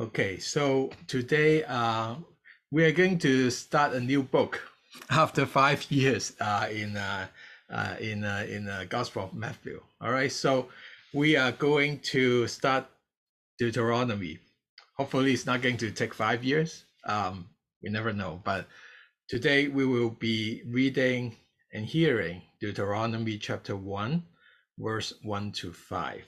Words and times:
Okay, 0.00 0.38
so 0.38 0.88
today 1.06 1.62
uh, 1.64 2.14
we 2.70 2.84
are 2.84 2.90
going 2.90 3.18
to 3.18 3.50
start 3.50 3.92
a 3.92 4.00
new 4.00 4.22
book 4.22 4.58
after 5.10 5.44
five 5.44 5.84
years 5.92 6.32
uh, 6.40 6.68
in 6.72 6.96
uh, 6.96 7.26
uh, 7.70 7.96
in 8.00 8.24
uh, 8.24 8.46
in 8.48 8.64
the 8.64 8.86
Gospel 8.88 9.24
of 9.24 9.34
Matthew. 9.34 9.82
All 10.00 10.10
right, 10.10 10.32
so 10.32 10.70
we 11.12 11.36
are 11.36 11.52
going 11.52 11.98
to 12.12 12.46
start 12.46 12.86
Deuteronomy. 13.58 14.38
Hopefully, 14.96 15.34
it's 15.34 15.44
not 15.44 15.60
going 15.60 15.76
to 15.76 15.90
take 15.90 16.14
five 16.14 16.42
years. 16.42 16.86
Um, 17.04 17.50
we 17.82 17.90
never 17.90 18.14
know, 18.14 18.40
but 18.42 18.68
today 19.28 19.68
we 19.68 19.84
will 19.84 20.08
be 20.08 20.62
reading 20.66 21.36
and 21.74 21.84
hearing 21.84 22.40
Deuteronomy 22.58 23.36
chapter 23.36 23.76
one, 23.76 24.22
verse 24.78 25.12
one 25.22 25.52
to 25.60 25.74
five. 25.74 26.24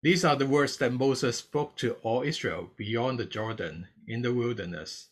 These 0.00 0.24
are 0.24 0.36
the 0.36 0.46
words 0.46 0.76
that 0.76 0.92
Moses 0.92 1.38
spoke 1.38 1.76
to 1.78 1.94
all 2.02 2.22
Israel 2.22 2.70
beyond 2.76 3.18
the 3.18 3.24
Jordan 3.24 3.88
in 4.06 4.22
the 4.22 4.32
wilderness, 4.32 5.08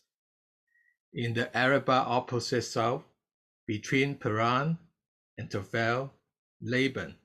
in 1.13 1.33
the 1.33 1.55
Arabah 1.55 2.05
opposite 2.07 2.63
Suph, 2.63 3.03
between 3.65 4.15
Paran 4.15 4.77
and 5.37 5.49
Tophel, 5.49 6.11
Laban, 6.61 7.15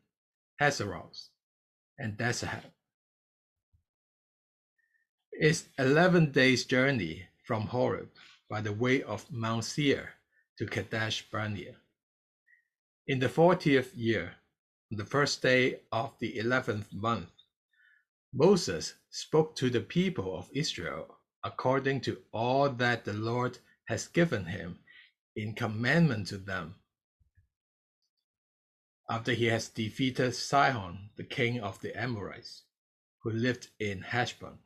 Hazeroth, 0.60 1.28
and 1.98 2.18
Dizahab. 2.18 2.64
It's 5.30 5.68
11 5.78 6.32
days' 6.32 6.64
journey 6.64 7.28
from 7.44 7.68
Horeb 7.68 8.10
by 8.50 8.60
the 8.60 8.72
way 8.72 9.04
of 9.04 9.30
Mount 9.30 9.64
Seir 9.64 10.14
to 10.58 10.66
Kadesh 10.66 11.30
Barnea. 11.30 11.76
In 13.06 13.20
the 13.20 13.28
40th 13.28 13.92
year, 13.94 14.34
on 14.90 14.98
the 14.98 15.04
first 15.04 15.40
day 15.42 15.80
of 15.92 16.12
the 16.18 16.34
11th 16.38 16.92
month, 16.92 17.30
Moses 18.34 18.94
spoke 19.10 19.54
to 19.56 19.68
the 19.68 19.80
people 19.80 20.34
of 20.36 20.48
Israel 20.54 21.18
according 21.44 22.00
to 22.00 22.22
all 22.32 22.70
that 22.70 23.04
the 23.04 23.12
Lord 23.12 23.58
has 23.88 24.08
given 24.08 24.46
him 24.46 24.78
in 25.36 25.54
commandment 25.54 26.28
to 26.28 26.38
them. 26.38 26.76
After 29.10 29.32
he 29.32 29.46
has 29.46 29.68
defeated 29.68 30.34
Sihon, 30.34 31.10
the 31.16 31.24
king 31.24 31.60
of 31.60 31.80
the 31.80 31.94
Amorites, 31.94 32.62
who 33.22 33.30
lived 33.30 33.68
in 33.78 34.00
Heshbon, 34.00 34.58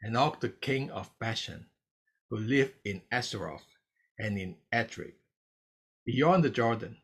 and 0.00 0.16
Og, 0.16 0.40
the 0.40 0.48
king 0.48 0.90
of 0.90 1.10
Bashan, 1.18 1.66
who 2.30 2.38
lived 2.38 2.74
in 2.84 3.02
Ashtaroth 3.10 3.76
and 4.18 4.38
in 4.38 4.56
Edrei, 4.72 5.12
beyond 6.06 6.44
the 6.44 6.50
Jordan, 6.50 6.96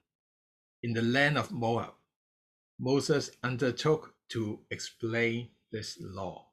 in 0.82 0.94
the 0.94 1.02
land 1.02 1.36
of 1.36 1.52
Moab, 1.52 1.92
Moses 2.78 3.30
undertook 3.42 4.14
to 4.30 4.60
explain 4.70 5.50
this 5.70 5.98
law. 6.00 6.46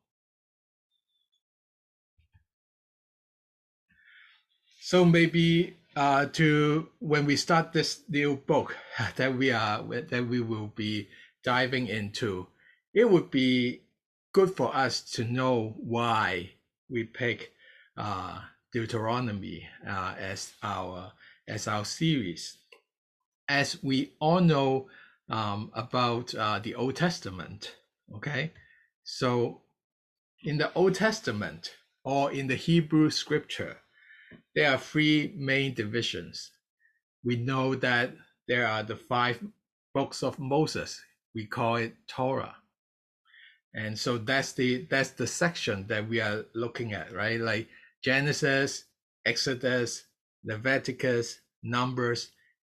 So 4.82 5.04
maybe 5.04 5.78
uh, 5.96 6.28
to 6.34 6.90
when 7.00 7.26
we 7.26 7.36
start 7.38 7.74
this 7.74 8.02
new 8.08 8.36
book 8.36 8.78
that 9.16 9.36
we 9.36 9.52
are 9.52 9.82
that 9.82 10.28
we 10.28 10.42
will 10.42 10.68
be 10.76 11.10
diving 11.44 11.88
into, 11.88 12.48
it 12.94 13.10
would 13.10 13.32
be 13.32 13.82
good 14.34 14.56
for 14.56 14.76
us 14.76 15.02
to 15.02 15.24
know 15.24 15.74
why 15.78 16.52
we 16.90 17.04
pick 17.04 17.52
uh, 17.98 18.42
Deuteronomy 18.74 19.68
uh, 19.88 20.14
as 20.20 20.54
our 20.62 21.14
as 21.48 21.68
our 21.68 21.86
series. 21.86 22.58
As 23.48 23.82
we 23.82 24.14
all 24.20 24.42
know 24.42 24.88
um, 25.30 25.72
about 25.74 26.36
uh, 26.36 26.60
the 26.60 26.76
Old 26.76 26.96
Testament, 26.96 27.76
okay, 28.14 28.52
so 29.06 29.62
in 30.44 30.58
the 30.58 30.74
Old 30.74 30.96
Testament 30.96 31.76
or 32.04 32.32
in 32.32 32.48
the 32.48 32.56
Hebrew 32.56 33.12
scripture, 33.12 33.78
there 34.56 34.72
are 34.72 34.80
three 34.80 35.34
main 35.38 35.76
divisions. 35.76 36.52
We 37.24 37.36
know 37.38 37.76
that 37.76 38.14
there 38.48 38.68
are 38.68 38.84
the 38.84 38.98
five 38.98 39.40
books 39.94 40.24
of 40.24 40.40
Moses. 40.40 41.02
We 41.36 41.46
call 41.46 41.76
it 41.78 41.96
Torah. 42.08 42.56
And 43.76 43.98
so 43.98 44.18
that's 44.18 44.54
the 44.54 44.88
that's 44.90 45.12
the 45.12 45.28
section 45.28 45.86
that 45.88 46.08
we 46.10 46.20
are 46.20 46.46
looking 46.56 46.94
at, 46.94 47.14
right? 47.14 47.40
Like 47.40 47.68
Genesis, 48.04 48.86
Exodus, 49.26 50.06
Leviticus, 50.44 51.40
Numbers, 51.62 52.32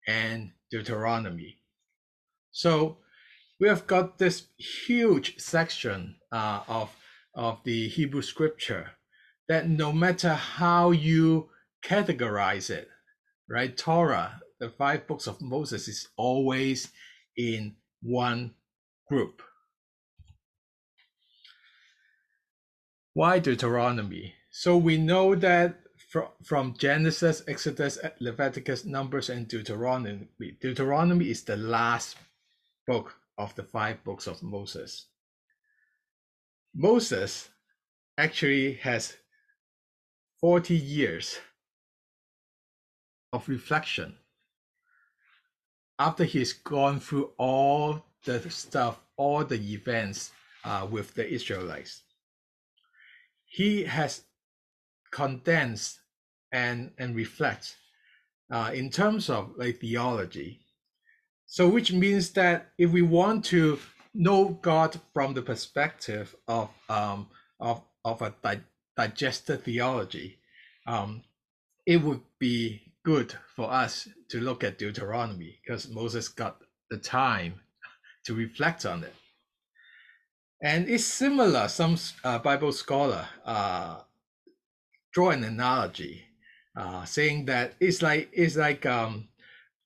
and 0.08 0.52
Deuteronomy. 0.70 1.58
So 2.52 3.00
we 3.62 3.68
have 3.68 3.86
got 3.86 4.18
this 4.18 4.48
huge 4.58 5.40
section 5.40 6.16
uh, 6.32 6.62
of 6.68 6.90
of 7.36 7.64
the 7.64 7.88
Hebrew 7.88 8.24
scripture 8.24 8.92
that 9.48 9.70
no 9.70 9.94
matter 9.94 10.34
how 10.34 10.92
you 10.92 11.50
categorize 11.86 12.70
it, 12.70 12.90
right? 13.48 13.78
Torah, 13.78 14.42
the 14.60 14.70
five 14.70 15.08
books 15.08 15.28
of 15.28 15.42
Moses, 15.42 15.88
is 15.88 16.10
always 16.18 16.92
in 17.38 17.76
one 18.02 18.56
group. 19.08 19.42
Why 23.14 23.40
Deuteronomy? 23.40 24.34
So 24.50 24.76
we 24.76 24.98
know 24.98 25.36
that 25.36 25.82
from 26.44 26.76
Genesis, 26.78 27.44
Exodus, 27.48 28.00
Leviticus, 28.20 28.86
Numbers, 28.86 29.30
and 29.30 29.48
Deuteronomy, 29.48 30.28
Deuteronomy 30.60 31.30
is 31.30 31.44
the 31.44 31.58
last 31.58 32.18
book 32.88 33.21
of 33.42 33.56
the 33.56 33.64
five 33.64 34.04
books 34.04 34.28
of 34.28 34.44
Moses. 34.44 35.08
Moses 36.76 37.50
actually 38.18 38.74
has 38.74 39.18
40 40.40 40.76
years 40.76 41.40
of 43.34 43.50
reflection 43.50 44.16
after 45.98 46.24
he's 46.24 46.54
gone 46.54 47.00
through 47.00 47.32
all 47.38 48.06
the 48.26 48.50
stuff, 48.50 49.00
all 49.18 49.44
the 49.44 49.74
events 49.74 50.32
uh, 50.64 50.88
with 50.90 51.14
the 51.16 51.28
Israelites. 51.28 52.04
He 53.46 53.84
has 53.84 54.22
condensed 55.12 56.00
and, 56.52 56.92
and 56.98 57.16
reflect 57.16 57.76
uh, 58.52 58.72
in 58.74 58.90
terms 58.90 59.30
of 59.30 59.52
like 59.58 59.80
theology 59.80 60.62
so, 61.52 61.68
which 61.68 61.92
means 61.92 62.30
that 62.32 62.72
if 62.78 62.92
we 62.92 63.02
want 63.02 63.44
to 63.48 63.78
know 64.14 64.58
God 64.62 64.98
from 65.14 65.34
the 65.34 65.42
perspective 65.42 66.34
of 66.48 66.70
um, 66.88 67.28
of 67.60 67.84
of 68.06 68.22
a 68.22 68.34
di- 68.42 68.62
digested 68.96 69.66
theology, 69.66 70.40
um, 70.88 71.24
it 71.86 71.98
would 71.98 72.22
be 72.40 72.94
good 73.04 73.34
for 73.54 73.70
us 73.70 74.08
to 74.30 74.40
look 74.40 74.64
at 74.64 74.78
Deuteronomy 74.78 75.60
because 75.62 75.90
Moses 75.90 76.30
got 76.30 76.62
the 76.90 76.98
time 76.98 77.56
to 78.24 78.34
reflect 78.34 78.86
on 78.86 79.04
it. 79.04 79.16
And 80.64 80.88
it's 80.88 81.04
similar. 81.04 81.68
Some 81.68 81.98
uh, 82.24 82.40
Bible 82.40 82.72
scholar 82.72 83.28
uh, 83.44 84.00
draw 85.12 85.32
an 85.32 85.44
analogy, 85.44 86.24
uh, 86.78 87.04
saying 87.04 87.48
that 87.48 87.74
it's 87.82 88.02
like 88.02 88.30
it's 88.32 88.56
like 88.56 88.86
um, 88.86 89.28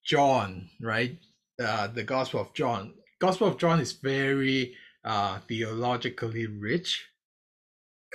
John, 0.05 0.69
right? 0.79 1.17
Uh, 1.59 1.87
the 1.87 2.03
Gospel 2.03 2.41
of 2.41 2.53
John. 2.53 2.93
Gospel 3.19 3.47
of 3.47 3.57
John 3.57 3.79
is 3.79 3.93
very 3.93 4.75
uh, 5.03 5.39
theologically 5.47 6.47
rich 6.47 7.05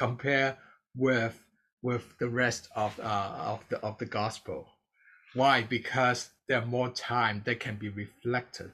compare 0.00 0.56
with 0.96 1.38
with 1.82 2.04
the 2.18 2.28
rest 2.28 2.68
of 2.74 2.98
uh, 3.00 3.34
of 3.52 3.60
the 3.68 3.78
of 3.80 3.98
the 3.98 4.06
gospel. 4.06 4.66
Why? 5.34 5.62
Because 5.62 6.30
there 6.48 6.60
are 6.60 6.66
more 6.66 6.88
time 6.88 7.42
that 7.44 7.60
can 7.60 7.76
be 7.76 7.90
reflected 7.90 8.72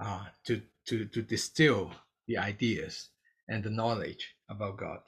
uh, 0.00 0.24
to 0.46 0.62
to 0.88 1.04
to 1.06 1.22
distill 1.22 1.92
the 2.26 2.38
ideas 2.38 3.10
and 3.48 3.62
the 3.62 3.70
knowledge 3.70 4.34
about 4.50 4.78
God. 4.78 5.00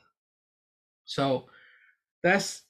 So 1.04 1.46
that's 2.22 2.62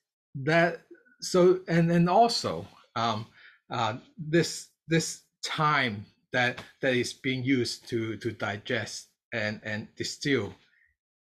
that. 0.44 0.82
So 1.20 1.60
and 1.68 1.90
and 1.90 2.08
also 2.08 2.66
um, 2.94 3.26
uh, 3.70 3.94
this 4.16 4.68
this 4.86 5.22
time 5.44 6.06
that 6.32 6.62
that 6.80 6.94
is 6.94 7.12
being 7.12 7.42
used 7.42 7.88
to 7.88 8.16
to 8.16 8.32
digest 8.32 9.08
and 9.32 9.60
and 9.64 9.88
distill 9.96 10.54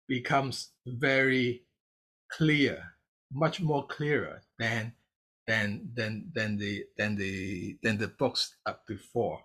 becomes 0.07 0.71
very 0.86 1.63
clear 2.31 2.94
much 3.33 3.62
more 3.62 3.86
clearer 3.88 4.42
than 4.59 4.94
than 5.48 5.89
than 5.95 6.31
than 6.33 6.57
the 6.57 6.83
than 6.98 7.15
the 7.15 7.77
than 7.83 7.98
the 7.98 8.07
books 8.07 8.56
up 8.65 8.86
before 8.88 9.39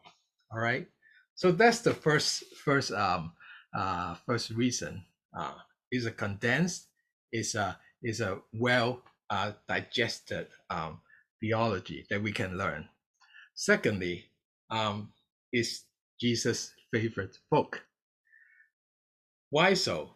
all 0.52 0.60
right 0.60 0.88
so 1.34 1.52
that's 1.52 1.80
the 1.80 1.94
first 1.94 2.44
first 2.64 2.92
um 2.92 3.32
uh 3.74 4.14
first 4.26 4.50
reason. 4.50 5.04
Uh 5.36 5.54
is 5.90 6.06
a 6.06 6.10
condensed 6.10 6.88
is 7.32 7.54
a 7.54 7.78
is 8.02 8.20
a 8.20 8.38
well 8.52 9.02
uh, 9.30 9.52
digested 9.68 10.46
um 10.70 11.00
theology 11.40 12.06
that 12.10 12.22
we 12.22 12.32
can 12.32 12.56
learn. 12.56 12.88
Secondly 13.54 14.26
um, 14.70 15.12
is 15.52 15.84
Jesus' 16.20 16.72
favorite 16.92 17.38
book. 17.50 17.82
Why 19.50 19.74
so? 19.74 20.10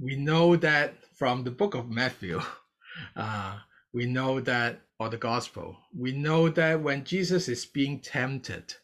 We 0.00 0.16
know 0.16 0.56
that 0.56 0.94
from 1.16 1.44
the 1.44 1.50
book 1.50 1.74
of 1.74 1.90
Matthew, 1.90 2.40
uh, 3.16 3.58
we 3.92 4.06
know 4.06 4.40
that, 4.40 4.80
or 4.98 5.08
the 5.08 5.16
gospel, 5.16 5.76
we 5.96 6.12
know 6.12 6.48
that 6.48 6.82
when 6.82 7.04
Jesus 7.04 7.48
is 7.48 7.66
being 7.66 8.00
tempted, 8.00 8.74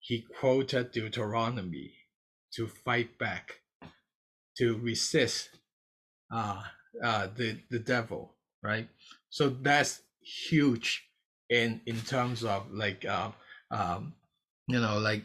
he 0.00 0.24
quoted 0.38 0.92
Deuteronomy 0.92 1.92
to 2.54 2.66
fight 2.66 3.18
back, 3.18 3.60
to 4.58 4.78
resist 4.78 5.50
uh, 6.32 6.62
uh, 7.02 7.28
the, 7.34 7.58
the 7.70 7.78
devil, 7.78 8.34
right? 8.62 8.88
So 9.30 9.48
that's 9.48 10.02
huge 10.20 11.06
in 11.48 11.80
in 11.86 12.00
terms 12.00 12.44
of 12.44 12.70
like 12.72 13.04
uh, 13.04 13.30
um, 13.70 14.14
you 14.68 14.80
know 14.80 14.98
like 14.98 15.22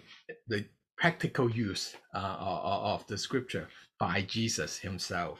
the 0.47 0.65
practical 0.97 1.49
use 1.49 1.95
uh, 2.13 2.35
of 2.39 3.05
the 3.07 3.17
scripture 3.17 3.67
by 3.99 4.21
Jesus 4.21 4.77
himself. 4.77 5.39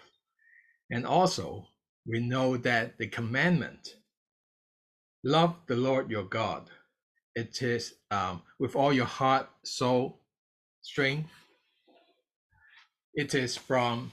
And 0.90 1.06
also, 1.06 1.68
we 2.08 2.20
know 2.20 2.58
that 2.58 2.98
the 2.98 3.08
commandment, 3.08 3.96
love 5.24 5.56
the 5.68 5.76
Lord 5.76 6.10
your 6.10 6.24
God, 6.24 6.70
it 7.36 7.62
is 7.62 7.94
um, 8.10 8.42
with 8.60 8.76
all 8.76 8.92
your 8.92 9.06
heart, 9.06 9.48
soul, 9.64 10.20
strength. 10.82 11.30
It 13.14 13.36
is 13.36 13.56
from 13.56 14.12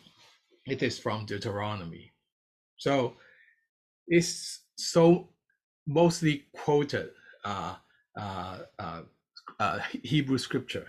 it 0.66 0.82
is 0.82 0.98
from 0.98 1.24
Deuteronomy. 1.24 2.12
So 2.76 3.14
it's 4.06 4.60
so 4.76 5.30
mostly 5.86 6.44
quoted 6.54 7.10
uh, 7.44 7.76
uh, 8.18 8.58
uh, 8.78 9.02
uh 9.60 9.80
Hebrew 10.02 10.38
scripture 10.38 10.86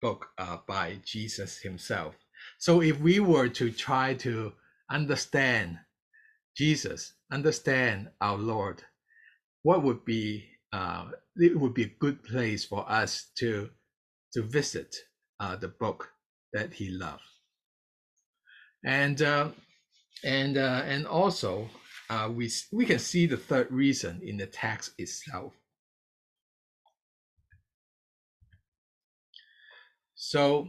book 0.00 0.28
uh, 0.38 0.58
by 0.66 0.98
Jesus 1.04 1.58
himself. 1.58 2.14
So 2.58 2.82
if 2.82 3.00
we 3.00 3.20
were 3.20 3.48
to 3.50 3.70
try 3.70 4.14
to 4.14 4.52
understand 4.90 5.78
Jesus, 6.56 7.14
understand 7.32 8.10
our 8.20 8.38
Lord, 8.38 8.82
what 9.62 9.82
would 9.82 10.04
be 10.04 10.46
uh, 10.72 11.06
it 11.36 11.58
would 11.58 11.74
be 11.74 11.84
a 11.84 11.96
good 12.00 12.22
place 12.24 12.64
for 12.64 12.90
us 12.90 13.30
to 13.38 13.70
to 14.34 14.42
visit 14.42 14.96
uh, 15.40 15.56
the 15.56 15.68
book 15.68 16.10
that 16.52 16.72
he 16.72 16.90
loved, 16.90 17.22
and 18.84 19.22
uh, 19.22 19.48
and 20.24 20.58
uh, 20.58 20.82
and 20.86 21.06
also 21.06 21.68
uh, 22.10 22.30
we 22.32 22.50
we 22.72 22.86
can 22.86 22.98
see 23.00 23.26
the 23.26 23.36
third 23.36 23.70
reason 23.72 24.20
in 24.24 24.36
the 24.36 24.46
text 24.46 24.92
itself. 24.98 25.54
So, 30.22 30.68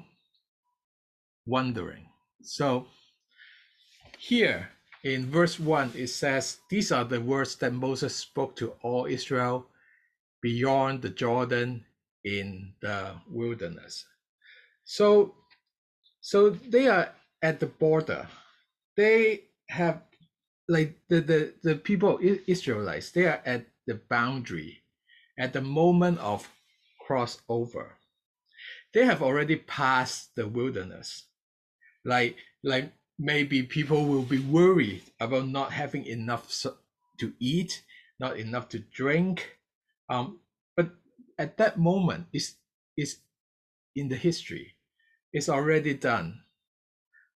wondering. 1.45 2.07
So, 2.41 2.87
here 4.17 4.69
in 5.03 5.29
verse 5.29 5.59
1, 5.59 5.91
it 5.93 6.07
says, 6.07 6.59
These 6.69 6.93
are 6.93 7.03
the 7.03 7.19
words 7.19 7.57
that 7.57 7.73
Moses 7.73 8.15
spoke 8.15 8.55
to 8.55 8.69
all 8.81 9.07
Israel 9.07 9.67
beyond 10.41 11.01
the 11.01 11.09
Jordan 11.09 11.83
in 12.23 12.71
the 12.81 13.15
wilderness. 13.29 14.05
So, 14.85 15.35
so 16.21 16.51
they 16.51 16.87
are 16.87 17.09
at 17.41 17.59
the 17.59 17.67
border. 17.67 18.29
They 18.95 19.41
have 19.67 20.01
like 20.69 20.97
the, 21.09 21.19
the, 21.19 21.53
the 21.61 21.75
people 21.75 22.19
Israelites, 22.21 23.11
they 23.11 23.25
are 23.25 23.41
at 23.45 23.65
the 23.85 23.95
boundary 24.09 24.81
at 25.37 25.51
the 25.51 25.61
moment 25.61 26.19
of 26.19 26.49
crossover 27.05 27.89
they 28.93 29.05
have 29.05 29.21
already 29.21 29.55
passed 29.55 30.35
the 30.35 30.47
wilderness. 30.47 31.27
Like 32.03 32.37
like 32.63 32.93
maybe 33.21 33.63
people 33.63 34.05
will 34.05 34.23
be 34.23 34.39
worried 34.39 35.03
about 35.19 35.47
not 35.47 35.71
having 35.71 36.05
enough 36.05 36.51
to 37.19 37.33
eat, 37.39 37.83
not 38.19 38.37
enough 38.37 38.67
to 38.69 38.79
drink. 38.79 39.57
Um, 40.09 40.39
but 40.75 40.89
at 41.37 41.57
that 41.57 41.77
moment, 41.77 42.27
it's, 42.33 42.55
it's 42.97 43.17
in 43.95 44.09
the 44.09 44.15
history. 44.15 44.73
It's 45.31 45.49
already 45.49 45.93
done. 45.93 46.41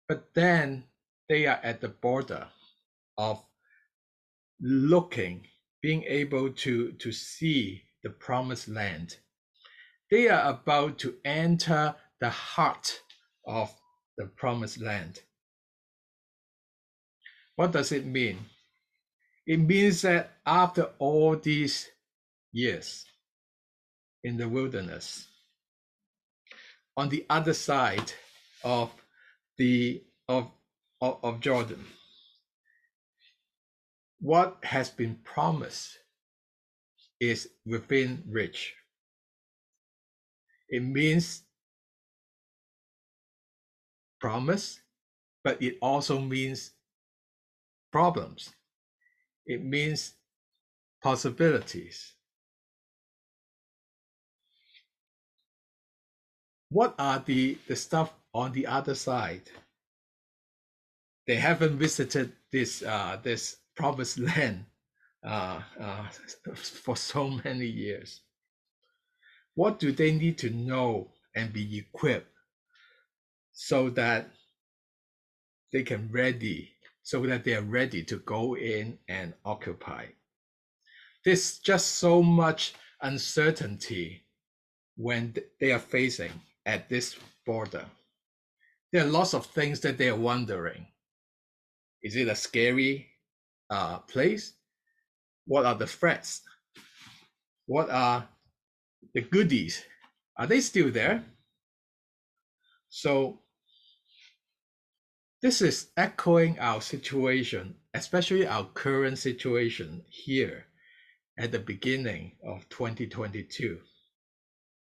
But 0.08 0.34
then 0.34 0.84
they 1.28 1.46
are 1.46 1.60
at 1.62 1.80
the 1.82 1.88
border 1.88 2.48
of 3.18 3.44
looking, 4.60 5.46
being 5.82 6.04
able 6.04 6.50
to, 6.50 6.92
to 6.92 7.12
see 7.12 7.82
the 8.02 8.10
promised 8.10 8.68
land 8.68 9.18
they 10.14 10.28
are 10.28 10.48
about 10.48 10.96
to 10.96 11.16
enter 11.24 11.92
the 12.20 12.30
heart 12.30 13.00
of 13.48 13.74
the 14.16 14.24
promised 14.26 14.80
land. 14.80 15.18
What 17.56 17.72
does 17.72 17.90
it 17.90 18.06
mean? 18.06 18.38
It 19.44 19.58
means 19.58 20.02
that 20.02 20.30
after 20.46 20.90
all 21.00 21.34
these 21.34 21.88
years 22.52 23.04
in 24.22 24.36
the 24.36 24.48
wilderness, 24.48 25.26
on 26.96 27.08
the 27.08 27.26
other 27.28 27.52
side 27.52 28.12
of 28.62 28.92
the 29.58 30.00
of, 30.28 30.48
of, 31.00 31.18
of 31.24 31.40
Jordan, 31.40 31.84
what 34.20 34.58
has 34.62 34.90
been 34.90 35.16
promised 35.24 35.98
is 37.18 37.48
within 37.66 38.22
reach. 38.28 38.74
It 40.74 40.82
means 40.82 41.44
promise, 44.20 44.80
but 45.44 45.62
it 45.62 45.78
also 45.80 46.18
means 46.20 46.72
problems. 47.92 48.54
It 49.46 49.64
means 49.64 50.14
possibilities. 51.02 52.14
What 56.70 56.96
are 56.98 57.22
the, 57.24 57.56
the 57.68 57.76
stuff 57.76 58.12
on 58.34 58.50
the 58.50 58.66
other 58.66 58.96
side? 58.96 59.48
They 61.28 61.36
haven't 61.36 61.78
visited 61.78 62.32
this 62.50 62.82
uh, 62.82 63.20
this 63.22 63.58
promised 63.76 64.18
land 64.30 64.66
uh, 65.24 65.62
uh, 65.80 66.08
for 66.56 66.96
so 66.96 67.30
many 67.44 67.66
years. 67.66 68.23
What 69.54 69.78
do 69.78 69.92
they 69.92 70.12
need 70.12 70.38
to 70.38 70.50
know 70.50 71.12
and 71.34 71.52
be 71.52 71.78
equipped 71.78 72.30
so 73.52 73.90
that 73.90 74.28
they 75.72 75.82
can 75.82 76.10
ready, 76.10 76.72
so 77.02 77.24
that 77.26 77.44
they 77.44 77.54
are 77.54 77.62
ready 77.62 78.02
to 78.04 78.18
go 78.18 78.56
in 78.56 78.98
and 79.08 79.34
occupy? 79.44 80.06
There's 81.24 81.58
just 81.58 81.96
so 81.96 82.22
much 82.22 82.74
uncertainty 83.00 84.24
when 84.96 85.34
they 85.60 85.72
are 85.72 85.78
facing 85.78 86.32
at 86.66 86.88
this 86.88 87.16
border. 87.46 87.86
There 88.92 89.04
are 89.04 89.10
lots 89.10 89.34
of 89.34 89.46
things 89.46 89.80
that 89.80 89.98
they 89.98 90.08
are 90.08 90.16
wondering. 90.16 90.86
Is 92.02 92.16
it 92.16 92.28
a 92.28 92.34
scary 92.34 93.08
uh, 93.70 93.98
place? 93.98 94.52
What 95.46 95.66
are 95.66 95.74
the 95.74 95.86
threats? 95.86 96.42
What 97.66 97.90
are 97.90 98.28
the 99.12 99.20
goodies, 99.20 99.84
are 100.36 100.46
they 100.46 100.60
still 100.60 100.90
there? 100.90 101.24
So 102.88 103.40
this 105.42 105.60
is 105.60 105.88
echoing 105.96 106.58
our 106.58 106.80
situation, 106.80 107.74
especially 107.92 108.46
our 108.46 108.64
current 108.64 109.18
situation 109.18 110.02
here 110.08 110.66
at 111.36 111.52
the 111.52 111.58
beginning 111.58 112.32
of 112.42 112.68
2022. 112.68 113.80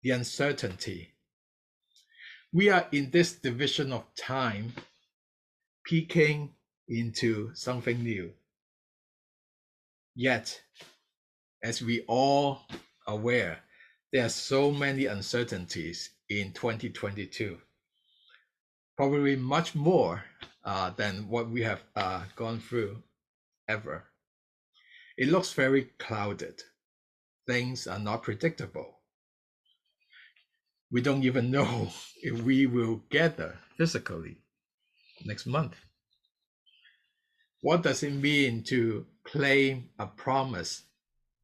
The 0.04 0.10
uncertainty. 0.10 1.14
We 2.52 2.70
are 2.70 2.88
in 2.92 3.12
this 3.12 3.34
division 3.34 3.94
of 3.94 4.04
time 4.16 4.74
peeking 5.86 6.54
into 6.88 7.54
something 7.54 8.04
new. 8.04 8.34
Yet, 10.16 10.62
as 11.64 11.82
we 11.82 12.02
all 12.08 12.62
are 13.08 13.14
aware, 13.14 13.60
there 14.12 14.26
are 14.26 14.30
so 14.30 14.72
many 14.72 15.06
uncertainties 15.06 16.10
in 16.30 16.52
2022 16.54 17.58
probably 19.02 19.36
much 19.36 19.74
more 19.74 20.24
uh, 20.64 20.92
than 20.92 21.28
what 21.28 21.50
we 21.50 21.64
have 21.64 21.82
uh, 21.96 22.24
gone 22.36 22.60
through 22.60 23.02
ever. 23.68 24.04
It 25.18 25.30
looks 25.30 25.54
very 25.54 25.90
clouded. 25.98 26.62
Things 27.48 27.88
are 27.88 27.98
not 27.98 28.22
predictable. 28.22 29.00
We 30.92 31.02
don't 31.02 31.24
even 31.24 31.50
know 31.58 31.90
if 32.22 32.44
we 32.44 32.68
will 32.68 33.02
gather 33.10 33.58
physically 33.76 34.38
next 35.26 35.48
month. 35.48 35.78
What 37.62 37.82
does 37.82 38.04
it 38.04 38.14
mean 38.14 38.64
to 38.66 39.08
claim 39.24 39.90
a 39.98 40.06
promise 40.06 40.84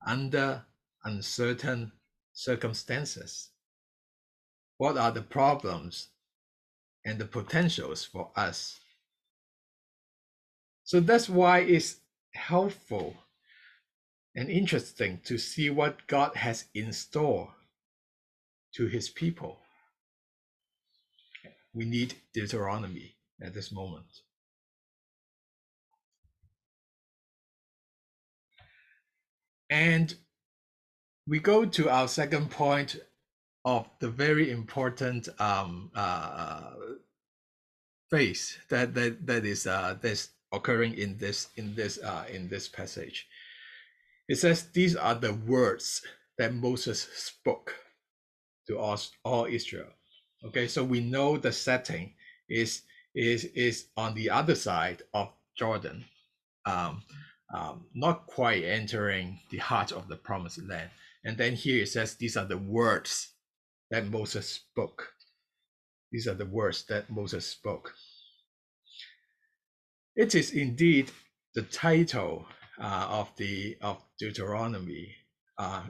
under 0.06 0.64
uncertain 1.04 1.92
circumstances? 2.38 3.50
What 4.78 4.98
are 4.98 5.12
the 5.12 5.24
problems 5.24 6.10
and 7.08 7.18
the 7.18 7.26
potentials 7.26 8.04
for 8.04 8.30
us. 8.36 8.82
So 10.84 11.00
that's 11.00 11.30
why 11.30 11.60
it's 11.60 12.02
helpful 12.34 13.16
and 14.36 14.50
interesting 14.50 15.22
to 15.24 15.38
see 15.38 15.70
what 15.70 16.06
God 16.08 16.36
has 16.36 16.66
in 16.74 16.92
store 16.92 17.54
to 18.76 18.88
his 18.88 19.08
people. 19.08 19.58
We 21.74 21.86
need 21.86 22.16
Deuteronomy 22.34 23.16
at 23.42 23.54
this 23.54 23.72
moment. 23.72 24.22
And 29.70 30.14
we 31.28 31.40
go 31.40 31.66
to 31.66 31.90
our 31.90 32.08
second 32.08 32.50
point 32.50 32.98
of 33.66 33.88
the 34.00 34.10
very 34.10 34.50
important 34.50 35.28
um, 35.40 35.92
uh, 35.94 36.72
phase 38.10 38.58
that 38.70 38.94
that 38.94 39.28
that 39.28 39.46
is 39.46 39.68
uh, 39.68 39.96
occurring 40.54 40.94
in 40.94 41.18
this 41.18 41.50
in 41.58 41.76
this 41.76 42.00
uh, 42.02 42.26
in 42.32 42.48
this 42.48 42.68
passage. 42.70 43.28
It 44.30 44.38
says 44.38 44.70
these 44.74 44.96
are 44.96 45.16
the 45.16 45.34
words 45.34 46.02
that 46.38 46.54
Moses 46.54 47.02
spoke 47.14 47.76
to 48.68 48.80
us 48.80 49.12
all 49.24 49.46
Israel. 49.46 49.90
Okay, 50.46 50.68
so 50.68 50.84
we 50.84 51.02
know 51.02 51.38
the 51.38 51.52
setting 51.52 52.14
is 52.48 52.84
is 53.16 53.46
is 53.46 53.88
on 53.98 54.14
the 54.14 54.30
other 54.30 54.56
side 54.56 55.02
of 55.14 55.34
Jordan, 55.58 56.06
um, 56.66 57.04
um, 57.54 57.86
not 57.94 58.28
quite 58.28 58.64
entering 58.64 59.40
the 59.50 59.58
heart 59.58 59.92
of 59.92 60.08
the 60.08 60.16
promised 60.16 60.64
land. 60.64 60.90
And 61.24 61.38
then 61.38 61.54
here 61.54 61.84
it 61.84 61.90
says 61.90 62.16
these 62.16 62.38
are 62.38 62.46
the 62.46 62.58
words 62.58 63.34
that 63.92 64.08
Moses 64.08 64.48
spoke. 64.50 65.14
These 66.12 66.28
are 66.28 66.34
the 66.34 66.46
words 66.46 66.86
that 66.86 67.10
Moses 67.10 67.46
spoke. 67.46 67.94
It 70.16 70.36
is 70.36 70.52
indeed 70.52 71.12
the 71.54 71.64
title 71.64 72.46
uh, 72.80 73.08
of 73.10 73.36
the 73.38 73.78
of 73.82 74.04
Deuteronomy. 74.20 75.16
Uh, 75.58 75.84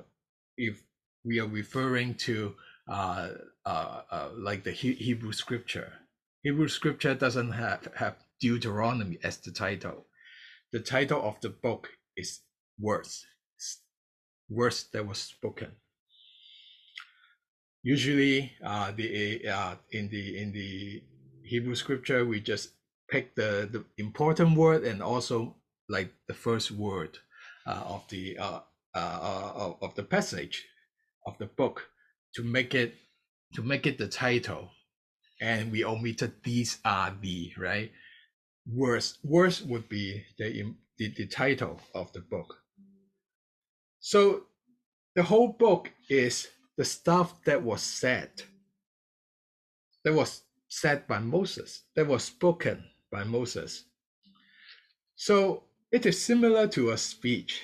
if 0.57 0.81
we 1.23 1.39
are 1.39 1.47
referring 1.47 2.15
to 2.15 2.55
uh, 2.89 3.29
uh, 3.65 4.01
uh 4.11 4.29
like 4.37 4.63
the 4.63 4.71
he 4.71 4.93
Hebrew 4.93 5.31
scripture, 5.31 5.93
Hebrew 6.43 6.67
scripture 6.67 7.13
doesn't 7.13 7.51
have 7.51 7.87
have 7.95 8.17
Deuteronomy 8.39 9.17
as 9.23 9.37
the 9.37 9.51
title. 9.51 10.05
The 10.71 10.79
title 10.79 11.21
of 11.21 11.39
the 11.41 11.49
book 11.49 11.89
is 12.15 12.41
words, 12.79 13.25
words 14.49 14.85
that 14.93 15.05
was 15.05 15.19
spoken. 15.19 15.71
Usually 17.83 18.51
uh, 18.63 18.91
the 18.91 19.47
uh, 19.47 19.75
in 19.91 20.09
the 20.09 20.41
in 20.41 20.51
the 20.51 21.03
Hebrew 21.43 21.75
scripture 21.75 22.25
we 22.25 22.41
just 22.41 22.71
pick 23.09 23.35
the 23.35 23.69
the 23.71 23.85
important 23.97 24.57
word 24.57 24.83
and 24.83 25.01
also 25.01 25.55
like 25.89 26.11
the 26.27 26.33
first 26.33 26.71
word 26.71 27.17
uh, 27.65 27.83
of 27.85 28.03
the 28.09 28.37
uh, 28.37 28.59
uh, 28.95 29.19
uh, 29.21 29.51
of, 29.55 29.77
of 29.81 29.95
the 29.95 30.03
passage 30.03 30.65
of 31.25 31.37
the 31.37 31.45
book 31.45 31.87
to 32.35 32.43
make 32.43 32.73
it 32.73 32.95
to 33.53 33.61
make 33.61 33.85
it 33.85 33.97
the 33.97 34.07
title. 34.07 34.71
And 35.39 35.71
we 35.71 35.85
omitted 35.85 36.33
these 36.43 36.79
are 36.83 37.13
the 37.21 37.53
right? 37.57 37.91
Words 38.65 39.19
words 39.23 39.63
would 39.63 39.87
be 39.87 40.25
the, 40.37 40.73
the 40.97 41.13
the 41.15 41.27
title 41.27 41.79
of 41.93 42.11
the 42.13 42.21
book 42.21 42.57
so 44.07 44.43
the 45.15 45.23
whole 45.23 45.49
book 45.49 45.91
is 46.07 46.47
the 46.77 46.85
stuff 46.85 47.43
that 47.43 47.61
was 47.61 47.81
said, 47.81 48.31
that 50.05 50.13
was 50.13 50.43
said 50.69 51.05
by 51.07 51.19
Moses, 51.19 51.81
that 51.93 52.07
was 52.07 52.23
spoken 52.23 52.85
by 53.11 53.25
Moses. 53.25 53.83
So 55.17 55.63
it 55.91 56.05
is 56.05 56.21
similar 56.21 56.69
to 56.69 56.91
a 56.91 56.97
speech. 56.97 57.63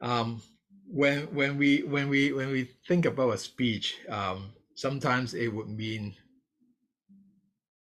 Um, 0.00 0.40
when 0.88 1.26
when 1.34 1.58
we 1.58 1.82
when 1.82 2.08
we 2.08 2.32
when 2.32 2.48
we 2.48 2.70
think 2.88 3.04
about 3.04 3.34
a 3.34 3.38
speech, 3.38 3.98
um, 4.08 4.50
sometimes 4.76 5.34
it 5.34 5.48
would 5.48 5.68
mean 5.68 6.14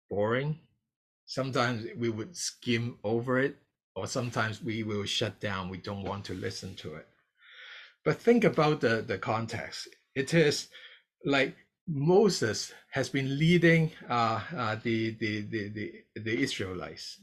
boring. 0.08 0.60
Sometimes 1.26 1.88
we 1.96 2.08
would 2.08 2.36
skim 2.36 2.98
over 3.02 3.40
it, 3.40 3.56
or 3.94 4.06
sometimes 4.06 4.62
we 4.62 4.82
will 4.82 5.04
shut 5.04 5.40
down. 5.40 5.68
We 5.68 5.78
don't 5.78 6.04
want 6.04 6.24
to 6.26 6.34
listen 6.34 6.74
to 6.76 6.94
it. 6.94 7.06
But 8.04 8.20
think 8.20 8.44
about 8.44 8.80
the, 8.80 9.02
the 9.06 9.18
context. 9.18 9.88
It 10.14 10.32
is 10.34 10.68
like 11.24 11.56
Moses 11.86 12.72
has 12.92 13.08
been 13.08 13.38
leading 13.38 13.90
uh, 14.08 14.40
uh, 14.56 14.76
the, 14.82 15.10
the, 15.20 15.42
the, 15.42 15.68
the, 15.68 15.92
the 16.20 16.42
Israelites. 16.42 17.18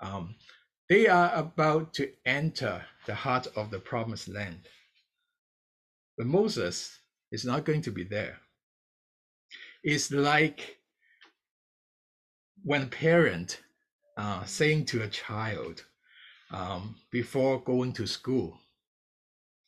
Um, 0.00 0.34
they 0.88 1.08
are 1.08 1.32
about 1.34 1.94
to 1.94 2.10
enter 2.26 2.84
the 3.06 3.14
heart 3.14 3.46
of 3.56 3.70
the 3.70 3.78
promised 3.78 4.28
land. 4.28 4.68
But 6.16 6.26
Moses 6.26 6.98
is 7.32 7.44
not 7.44 7.64
going 7.64 7.82
to 7.82 7.90
be 7.90 8.04
there. 8.04 8.38
It's 9.82 10.10
like 10.10 10.78
when 12.62 12.82
a 12.82 12.86
parent 12.86 13.60
uh, 14.16 14.44
saying 14.44 14.86
to 14.86 15.02
a 15.02 15.08
child 15.08 15.84
um, 16.54 16.94
before 17.10 17.60
going 17.60 17.92
to 17.94 18.06
school, 18.06 18.56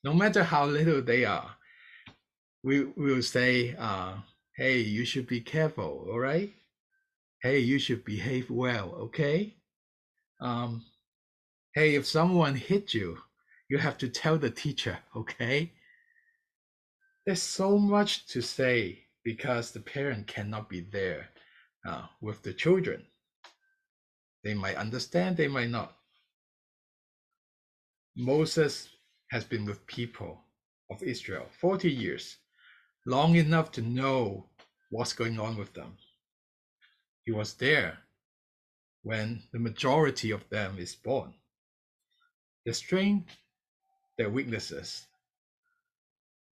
no 0.04 0.14
matter 0.14 0.44
how 0.44 0.66
little 0.66 1.02
they 1.02 1.24
are, 1.24 1.50
we 2.62 2.84
will 2.84 3.22
say, 3.22 3.74
uh, 3.76 4.14
hey, 4.56 4.78
you 4.78 5.04
should 5.04 5.26
be 5.26 5.40
careful, 5.40 6.06
all 6.08 6.20
right? 6.20 6.52
Hey, 7.42 7.58
you 7.58 7.78
should 7.80 8.04
behave 8.04 8.50
well, 8.50 8.94
okay? 9.06 9.56
Um, 10.40 10.84
hey, 11.74 11.96
if 11.96 12.06
someone 12.06 12.54
hit 12.54 12.94
you, 12.94 13.18
you 13.68 13.78
have 13.78 13.98
to 13.98 14.08
tell 14.08 14.38
the 14.38 14.50
teacher, 14.50 14.98
okay? 15.16 15.72
There's 17.24 17.42
so 17.42 17.78
much 17.78 18.28
to 18.28 18.40
say 18.40 19.00
because 19.24 19.72
the 19.72 19.80
parent 19.80 20.28
cannot 20.28 20.68
be 20.68 20.80
there 20.80 21.30
uh, 21.84 22.02
with 22.20 22.42
the 22.42 22.52
children. 22.52 23.02
They 24.44 24.54
might 24.54 24.76
understand, 24.76 25.36
they 25.36 25.48
might 25.48 25.70
not. 25.70 25.96
Moses 28.18 28.88
has 29.30 29.44
been 29.44 29.66
with 29.66 29.86
people 29.86 30.40
of 30.90 31.02
Israel 31.02 31.46
40 31.60 31.90
years, 31.90 32.38
long 33.04 33.36
enough 33.36 33.70
to 33.72 33.82
know 33.82 34.48
what's 34.90 35.12
going 35.12 35.38
on 35.38 35.58
with 35.58 35.74
them. 35.74 35.98
He 37.24 37.32
was 37.32 37.52
there 37.54 37.98
when 39.02 39.42
the 39.52 39.58
majority 39.58 40.30
of 40.30 40.48
them 40.48 40.78
is 40.78 40.94
born. 40.94 41.34
Their 42.64 42.72
strength, 42.72 43.36
their 44.16 44.30
weaknesses, 44.30 45.06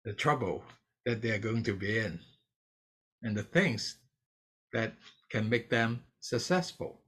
the 0.04 0.12
trouble 0.12 0.66
that 1.06 1.22
they 1.22 1.32
are 1.32 1.40
going 1.40 1.64
to 1.64 1.74
be 1.74 1.98
in, 1.98 2.20
and 3.22 3.38
the 3.38 3.44
things 3.44 3.96
that 4.74 4.94
can 5.30 5.50
make 5.50 5.70
them 5.70 6.04
successful. 6.20 7.00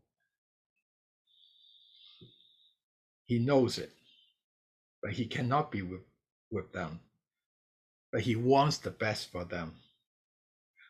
He 3.25 3.37
knows 3.39 3.79
it 3.79 3.91
but 5.05 5.13
he 5.13 5.27
cannot 5.27 5.71
be 5.71 5.83
with, 5.83 6.01
with 6.49 6.73
them. 6.73 6.99
But 8.11 8.21
he 8.21 8.35
wants 8.35 8.79
the 8.79 8.89
best 8.89 9.31
for 9.31 9.45
them. 9.45 9.73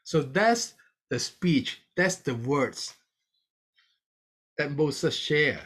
So 0.05 0.21
that's 0.21 0.73
the 1.09 1.19
speech, 1.19 1.81
that's 1.97 2.15
the 2.15 2.33
words 2.33 2.93
that 4.57 4.71
Moses 4.71 5.13
share 5.13 5.59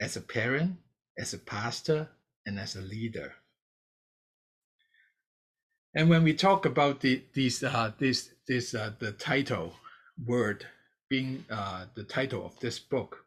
as 0.00 0.16
a 0.16 0.22
parent, 0.22 0.76
as 1.18 1.34
a 1.34 1.38
pastor, 1.38 2.08
and 2.46 2.58
as 2.58 2.76
a 2.76 2.80
leader. 2.80 3.34
And 5.94 6.08
when 6.08 6.24
we 6.24 6.32
talk 6.32 6.64
about 6.64 7.00
the, 7.00 7.24
these, 7.34 7.62
uh, 7.62 7.92
this, 7.98 8.30
this, 8.48 8.74
uh, 8.74 8.92
the 8.98 9.12
title 9.12 9.74
word 10.24 10.66
being 11.10 11.44
uh, 11.50 11.84
the 11.94 12.04
title 12.04 12.46
of 12.46 12.58
this 12.60 12.78
book, 12.78 13.18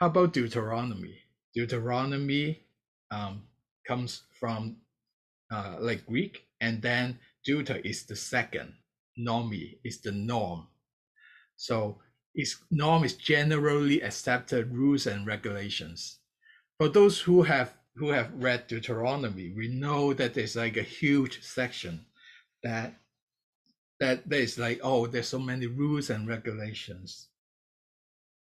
how 0.00 0.08
about 0.08 0.32
Deuteronomy? 0.32 1.20
Deuteronomy 1.54 2.64
um, 3.10 3.42
comes 3.86 4.22
from 4.38 4.76
uh, 5.50 5.76
like 5.80 6.06
Greek, 6.06 6.46
and 6.60 6.82
then 6.82 7.18
deuter 7.46 7.84
is 7.84 8.04
the 8.04 8.16
second, 8.16 8.74
normi 9.18 9.78
is 9.84 10.00
the 10.00 10.12
norm. 10.12 10.66
So 11.56 11.98
its 12.34 12.56
norm 12.70 13.04
is 13.04 13.14
generally 13.14 14.00
accepted 14.02 14.72
rules 14.72 15.06
and 15.06 15.26
regulations. 15.26 16.18
For 16.78 16.88
those 16.88 17.20
who 17.20 17.42
have 17.42 17.74
who 17.96 18.10
have 18.10 18.32
read 18.34 18.68
Deuteronomy, 18.68 19.52
we 19.56 19.68
know 19.68 20.14
that 20.14 20.34
there's 20.34 20.54
like 20.54 20.76
a 20.76 20.82
huge 20.82 21.42
section 21.42 22.06
that 22.62 22.94
that 23.98 24.28
there's 24.28 24.58
like 24.58 24.80
oh 24.82 25.06
there's 25.06 25.28
so 25.28 25.38
many 25.38 25.66
rules 25.66 26.10
and 26.10 26.28
regulations. 26.28 27.28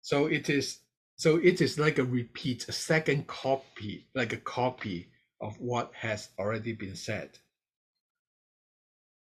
So 0.02 0.26
it 0.26 0.49
is 0.49 0.79
so 1.21 1.37
it 1.37 1.61
is 1.61 1.79
like 1.79 1.99
a 1.99 2.03
repeat, 2.03 2.67
a 2.67 2.73
second 2.73 3.27
copy, 3.27 4.07
like 4.15 4.33
a 4.33 4.39
copy 4.39 5.11
of 5.43 5.55
what 5.61 5.93
has 5.93 6.31
already 6.39 6.73
been 6.73 6.97
said. 6.97 7.29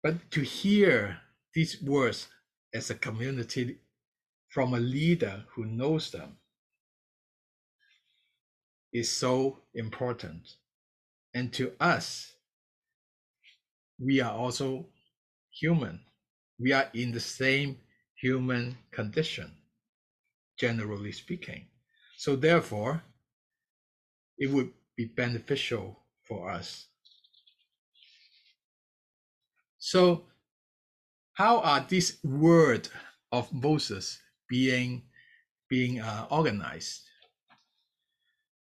But 0.04 0.30
to 0.30 0.42
hear 0.42 1.18
these 1.56 1.82
words 1.82 2.28
as 2.76 2.92
a 2.92 2.94
community 2.94 3.80
from 4.50 4.76
a 4.76 4.80
leader 4.80 5.46
who 5.56 5.66
knows 5.66 6.12
them 6.12 6.38
is 8.94 9.10
so 9.10 9.58
important. 9.74 10.48
And 11.34 11.52
to 11.54 11.72
us, 11.80 12.34
we 14.00 14.22
are 14.22 14.32
also 14.32 14.86
human. 15.60 16.02
We 16.60 16.72
are 16.72 16.88
in 16.94 17.14
the 17.14 17.20
same 17.20 17.80
human 18.14 18.78
condition, 18.92 19.56
generally 20.56 21.14
speaking. 21.14 21.66
So, 22.20 22.36
therefore, 22.36 23.02
it 24.38 24.52
would 24.52 24.74
be 24.98 25.06
beneficial 25.06 26.04
for 26.28 26.50
us. 26.50 26.88
So, 29.78 30.26
how 31.36 31.60
are 31.62 31.86
these 31.88 32.18
word 32.26 32.90
of 33.32 33.54
Moses 33.54 34.20
being 34.50 35.04
being 35.70 36.02
uh, 36.02 36.28
organized? 36.30 37.08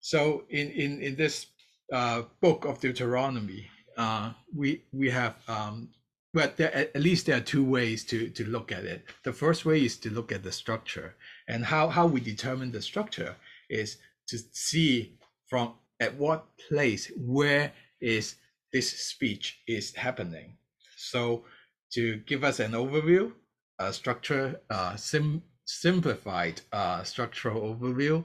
So, 0.01 0.45
in 0.49 0.71
in 0.71 1.03
in 1.03 1.17
this 1.17 1.49
uh, 1.93 2.23
book 2.41 2.65
of 2.65 2.81
Deuteronomy, 2.81 3.69
uh, 3.99 4.33
we 4.57 4.83
we 4.93 5.11
have 5.11 5.37
um, 5.47 5.91
there, 6.33 6.75
at 6.75 6.97
least 6.97 7.27
there 7.27 7.37
are 7.37 7.45
two 7.45 7.65
ways 7.65 8.03
to 8.07 8.31
to 8.31 8.45
look 8.49 8.73
at 8.73 8.85
it. 8.85 9.05
The 9.25 9.33
first 9.35 9.67
way 9.67 9.85
is 9.85 9.99
to 9.99 10.11
look 10.11 10.33
at 10.33 10.43
the 10.43 10.53
structure, 10.53 11.17
and 11.53 11.67
how 11.67 11.87
how 11.89 12.07
we 12.07 12.21
determine 12.21 12.73
the 12.73 12.81
structure 12.81 13.37
is 13.69 13.99
to 14.27 14.39
see 14.53 15.19
from 15.47 15.75
at 16.01 16.17
what 16.17 16.47
place 16.69 17.13
where 17.19 17.73
is 18.01 18.37
this 18.73 18.91
speech 18.91 19.61
is 19.69 19.95
happening. 19.95 20.57
So 20.97 21.45
to 21.93 22.17
give 22.31 22.43
us 22.43 22.59
an 22.59 22.73
overview, 22.73 23.33
a 23.79 23.93
structure, 23.93 24.63
uh, 24.71 24.97
sim 24.97 25.43
simplified 25.67 26.63
uh, 26.73 27.03
structural 27.03 27.61
overview, 27.71 28.25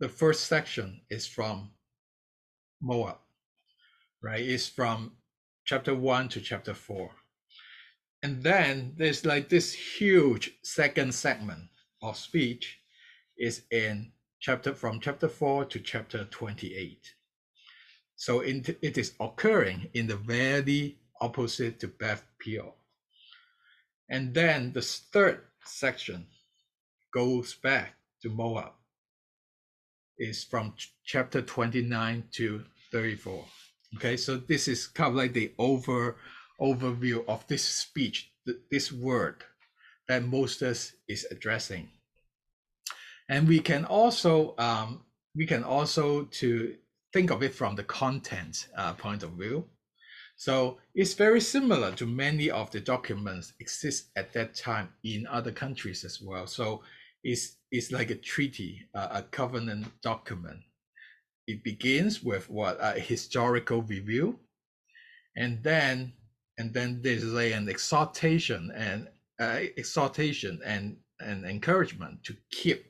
the 0.00 0.08
first 0.08 0.46
section 0.46 1.00
is 1.08 1.26
from 1.26 1.70
Moab, 2.82 3.18
right? 4.20 4.44
It's 4.54 4.68
from 4.68 5.12
chapter 5.64 5.94
one 5.94 6.28
to 6.30 6.40
chapter 6.40 6.74
four. 6.74 7.10
And 8.24 8.42
then 8.42 8.94
there's 8.96 9.24
like 9.24 9.48
this 9.48 9.72
huge 9.72 10.58
second 10.64 11.14
segment 11.14 11.68
of 12.02 12.16
speech 12.16 12.80
is 13.36 13.62
in 13.70 14.12
chapter 14.40 14.74
from 14.74 15.00
chapter 15.00 15.28
4 15.28 15.64
to 15.66 15.80
chapter 15.80 16.24
28. 16.24 17.14
So 18.16 18.40
it, 18.40 18.78
it 18.82 18.98
is 18.98 19.14
occurring 19.20 19.90
in 19.94 20.06
the 20.06 20.16
very 20.16 20.98
opposite 21.20 21.80
to 21.80 21.88
Beth 21.88 22.24
Peor. 22.38 22.74
And 24.08 24.34
then 24.34 24.72
the 24.72 24.82
third 24.82 25.42
section 25.64 26.26
goes 27.12 27.54
back 27.54 27.94
to 28.22 28.28
Moab. 28.28 28.72
Is 30.18 30.42
from 30.42 30.74
chapter 31.04 31.42
29 31.42 32.24
to 32.32 32.64
34. 32.90 33.44
Okay, 33.96 34.16
so 34.16 34.36
this 34.36 34.66
is 34.66 34.88
kind 34.88 35.10
of 35.10 35.14
like 35.14 35.32
the 35.32 35.52
over 35.58 36.16
overview 36.60 37.24
of 37.28 37.46
this 37.46 37.62
speech, 37.64 38.32
this 38.68 38.90
word 38.90 39.44
that 40.08 40.24
Moses 40.24 40.92
is 41.06 41.26
addressing. 41.30 41.88
And 43.28 43.46
we 43.46 43.60
can 43.60 43.84
also 43.84 44.54
um, 44.58 45.02
we 45.36 45.46
can 45.46 45.62
also 45.62 46.24
to 46.24 46.74
think 47.12 47.30
of 47.30 47.42
it 47.42 47.54
from 47.54 47.76
the 47.76 47.84
content 47.84 48.68
uh, 48.76 48.94
point 48.94 49.22
of 49.22 49.32
view. 49.32 49.66
So 50.36 50.78
it's 50.94 51.14
very 51.14 51.40
similar 51.40 51.92
to 51.92 52.06
many 52.06 52.48
of 52.50 52.70
the 52.70 52.80
documents 52.80 53.52
exist 53.60 54.10
at 54.16 54.32
that 54.34 54.54
time 54.54 54.90
in 55.02 55.26
other 55.26 55.50
countries 55.50 56.04
as 56.04 56.20
well. 56.20 56.46
So 56.46 56.82
it's 57.24 57.56
it's 57.70 57.92
like 57.92 58.10
a 58.10 58.14
treaty, 58.14 58.86
uh, 58.94 59.08
a 59.10 59.22
covenant 59.22 59.86
document. 60.00 60.60
It 61.46 61.64
begins 61.64 62.22
with 62.22 62.48
what 62.48 62.78
a 62.80 63.00
historical 63.00 63.82
review, 63.82 64.38
and 65.36 65.62
then 65.62 66.12
and 66.56 66.72
then 66.72 67.00
there's 67.02 67.24
like 67.24 67.52
an 67.52 67.68
exhortation 67.68 68.70
and 68.74 69.08
uh, 69.40 69.60
exhortation 69.76 70.60
and 70.64 70.96
and 71.20 71.44
encouragement 71.44 72.22
to 72.24 72.36
keep 72.50 72.84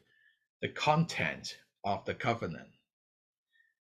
the 0.61 0.69
content 0.69 1.57
of 1.85 2.05
the 2.05 2.15
covenant. 2.15 2.69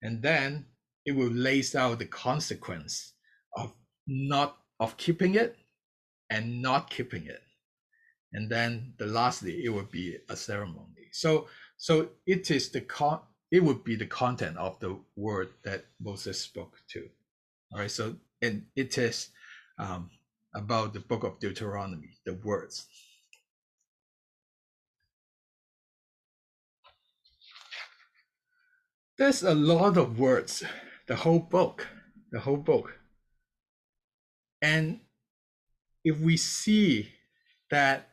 And 0.02 0.22
then 0.22 0.66
it 1.06 1.12
will 1.12 1.30
lays 1.30 1.74
out 1.74 1.98
the 1.98 2.06
consequence 2.06 3.14
of 3.56 3.72
not 4.06 4.58
of 4.80 4.96
keeping 4.96 5.34
it 5.36 5.56
and 6.30 6.60
not 6.60 6.90
keeping 6.90 7.26
it. 7.26 7.42
And 8.32 8.50
then 8.50 8.94
the 8.98 9.06
lastly 9.06 9.64
it 9.64 9.68
will 9.68 9.88
be 9.90 10.16
a 10.28 10.36
ceremony. 10.36 11.08
So 11.12 11.48
so 11.76 12.08
it 12.26 12.50
is 12.50 12.70
the 12.70 12.80
con 12.80 13.20
it 13.50 13.62
would 13.62 13.84
be 13.84 13.96
the 13.96 14.06
content 14.06 14.56
of 14.56 14.80
the 14.80 14.98
word 15.14 15.50
that 15.62 15.84
moses 16.00 16.40
spoke 16.40 16.78
to. 16.88 17.08
All 17.72 17.80
right 17.80 17.90
so 17.90 18.16
and 18.40 18.66
it 18.74 18.98
is 18.98 19.28
um, 19.78 20.10
about 20.54 20.92
the 20.92 21.00
book 21.00 21.24
of 21.24 21.38
Deuteronomy, 21.38 22.18
the 22.24 22.34
words. 22.34 22.86
There's 29.18 29.42
a 29.42 29.54
lot 29.54 29.96
of 29.96 30.18
words, 30.18 30.64
the 31.06 31.16
whole 31.16 31.38
book, 31.38 31.86
the 32.30 32.40
whole 32.40 32.56
book. 32.56 32.98
And 34.60 35.00
if 36.04 36.18
we 36.18 36.36
see 36.36 37.10
that 37.70 38.08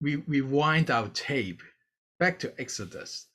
we 0.00 0.16
rewind 0.16 0.90
our 0.90 1.08
tape 1.08 1.62
back 2.18 2.38
to 2.40 2.54
Exodus, 2.60 3.26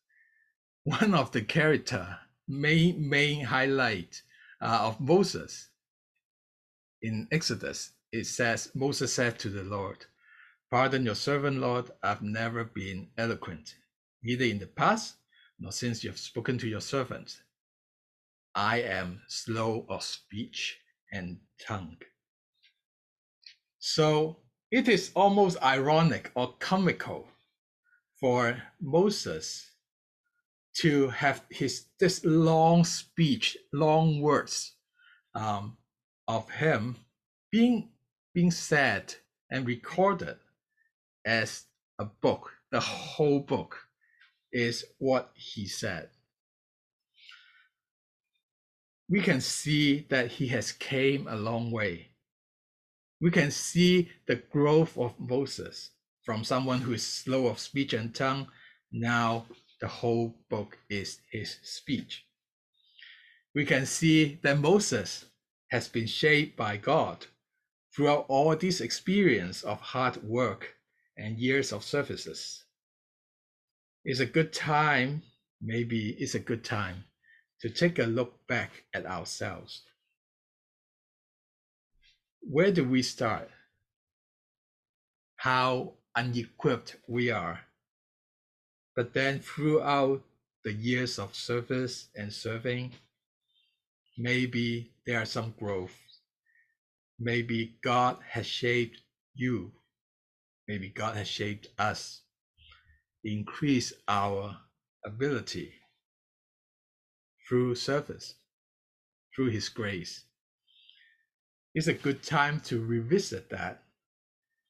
one 0.84 1.14
of 1.14 1.32
the 1.32 1.42
character 1.42 2.20
main 2.48 3.10
main 3.10 3.46
highlight 3.46 4.22
uh, 4.62 4.80
of 4.82 5.00
Moses 5.00 5.70
in 7.02 7.28
Exodus, 7.32 7.92
it 8.14 8.28
says, 8.28 8.70
Moses 8.76 9.12
said 9.12 9.40
to 9.40 9.50
the 9.50 9.64
Lord, 9.64 10.06
Pardon 10.70 11.04
your 11.04 11.16
servant, 11.16 11.58
Lord, 11.58 11.90
I've 12.04 12.22
never 12.22 12.64
been 12.64 13.10
eloquent, 13.18 13.76
neither 14.22 14.46
in 14.46 14.60
the 14.60 14.68
past 14.68 15.16
nor 15.60 15.72
since 15.72 16.04
you 16.04 16.12
have 16.12 16.20
spoken 16.20 16.60
to 16.60 16.68
your 16.68 16.82
servant. 16.82 17.42
I 18.54 18.82
am 18.82 19.22
slow 19.28 19.88
of 19.90 20.04
speech 20.04 20.78
and 21.12 21.40
tongue. 21.60 21.98
So 23.80 24.38
it 24.72 24.88
is 24.88 25.12
almost 25.16 25.62
ironic 25.64 26.32
or 26.36 26.54
comical 26.60 27.28
for 28.20 28.62
Moses 28.80 29.72
to 30.76 31.10
have 31.10 31.44
his 31.50 31.86
this 32.00 32.24
long 32.24 32.84
speech, 32.84 33.58
long 33.74 34.22
words, 34.22 34.76
um, 35.34 35.78
of 36.28 36.50
him 36.52 36.98
being 37.52 37.90
being 38.34 38.52
said 38.52 39.16
and 39.52 39.68
recorded 39.68 40.38
as 41.26 41.66
a 42.00 42.06
book 42.06 42.52
the 42.74 42.80
whole 42.80 43.40
book 43.40 43.88
is 44.52 44.84
what 44.98 45.32
he 45.36 45.68
said. 45.68 46.10
We 49.08 49.22
can 49.22 49.42
see 49.42 50.08
that 50.10 50.32
he 50.32 50.48
has 50.48 50.72
came 50.72 51.28
a 51.28 51.36
long 51.36 51.70
way. 51.70 52.08
We 53.22 53.30
can 53.30 53.52
see 53.52 54.10
the 54.26 54.38
growth 54.38 54.98
of 54.98 55.20
moses 55.20 55.92
from 56.24 56.44
someone 56.44 56.80
who 56.82 56.94
is 56.94 57.06
slow 57.06 57.46
of 57.46 57.60
speech 57.60 57.94
and 57.94 58.14
tongue. 58.14 58.48
Now 58.92 59.46
the 59.80 59.88
whole 59.88 60.36
book 60.50 60.80
is 60.90 61.20
his 61.32 61.60
speech. 61.62 62.26
We 63.54 63.66
can 63.66 63.86
see 63.86 64.40
that 64.42 64.58
moses 64.58 65.26
has 65.70 65.88
been 65.88 66.08
shaped 66.08 66.58
by 66.58 66.78
God 66.78 67.28
throughout 67.96 68.26
all 68.28 68.56
this 68.56 68.82
experience 68.82 69.64
of 69.64 69.80
hard 69.80 70.24
work 70.24 70.76
and 71.18 71.38
years 71.38 71.72
of 71.72 71.84
services. 71.84 72.64
It's 74.04 74.20
a 74.20 74.26
good 74.26 74.52
time, 74.52 75.22
maybe 75.62 76.16
it's 76.20 76.36
a 76.36 76.40
good 76.40 76.64
time 76.64 77.06
to 77.62 77.70
take 77.70 78.00
a 78.00 78.04
look 78.04 78.46
back 78.48 78.84
at 78.94 79.06
ourselves. 79.06 79.84
Where 82.42 82.72
do 82.72 82.84
we 82.84 83.02
start? 83.02 83.50
How 85.38 85.94
unequipped 86.16 86.98
we 87.08 87.32
are. 87.32 87.62
But 88.96 89.14
then 89.14 89.40
throughout 89.40 90.22
the 90.64 90.74
years 90.74 91.18
of 91.20 91.36
service 91.36 92.10
and 92.16 92.32
serving, 92.32 92.92
maybe 94.18 94.92
there 95.06 95.22
are 95.22 95.26
some 95.26 95.54
growth. 95.60 95.96
Maybe 97.24 97.78
God 97.82 98.18
has 98.32 98.46
shaped 98.46 99.00
you. 99.34 99.72
Maybe 100.68 100.90
God 100.90 101.16
has 101.16 101.28
shaped 101.28 101.68
us. 101.80 102.22
Increase 103.24 103.94
our 104.10 104.58
ability 105.06 105.72
through 107.48 107.76
service, 107.76 108.36
through 109.34 109.52
His 109.52 109.70
grace. 109.70 110.26
It's 111.74 111.88
a 111.88 111.94
good 111.94 112.24
time 112.24 112.60
to 112.66 112.84
revisit 112.84 113.50
that, 113.52 113.84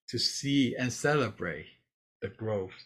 to 0.09 0.19
see 0.19 0.75
and 0.75 0.93
celebrate 0.93 1.65
the 2.21 2.27
growth. 2.27 2.85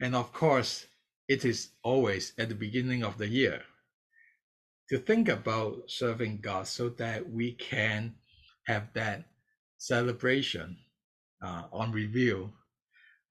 And 0.00 0.16
of 0.16 0.32
course, 0.32 0.86
it 1.28 1.44
is 1.44 1.68
always 1.82 2.32
at 2.38 2.48
the 2.48 2.54
beginning 2.54 3.04
of 3.04 3.18
the 3.18 3.28
year 3.28 3.60
to 4.88 4.96
think 4.96 5.28
about 5.28 5.82
serving 5.88 6.38
God 6.40 6.66
so 6.66 6.88
that 6.88 7.30
we 7.30 7.52
can 7.52 8.14
have 8.68 8.92
that 8.94 9.24
celebration 9.78 10.76
uh, 11.42 11.64
on 11.72 11.92
review 11.92 12.52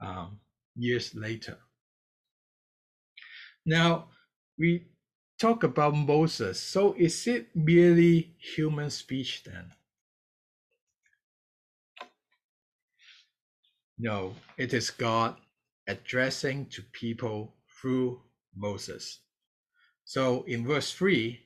um, 0.02 0.40
years 0.76 1.16
later. 1.16 1.58
Now, 3.66 4.10
we 4.58 4.86
talk 5.40 5.64
about 5.64 5.96
Moses. 5.96 6.60
So, 6.62 6.96
is 6.98 7.28
it 7.28 7.56
merely 7.56 8.36
human 8.40 8.90
speech 8.90 9.44
then? 9.46 9.72
No, 14.00 14.36
it 14.58 14.74
is 14.74 14.90
God 14.92 15.38
addressing 15.88 16.68
to 16.68 16.82
people 16.94 17.56
through 17.82 18.22
Moses. 18.56 19.20
So, 20.06 20.44
in 20.48 20.66
verse 20.68 20.94
3, 20.94 21.40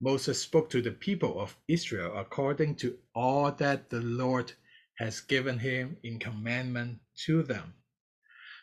Moses 0.00 0.40
spoke 0.40 0.68
to 0.70 0.82
the 0.82 0.90
people 0.90 1.40
of 1.40 1.56
Israel 1.68 2.16
according 2.16 2.76
to 2.76 2.98
all 3.14 3.50
that 3.52 3.90
the 3.90 4.00
Lord 4.00 4.52
has 4.98 5.20
given 5.20 5.58
him 5.58 5.96
in 6.02 6.18
commandment 6.18 6.98
to 7.26 7.42
them. 7.42 7.74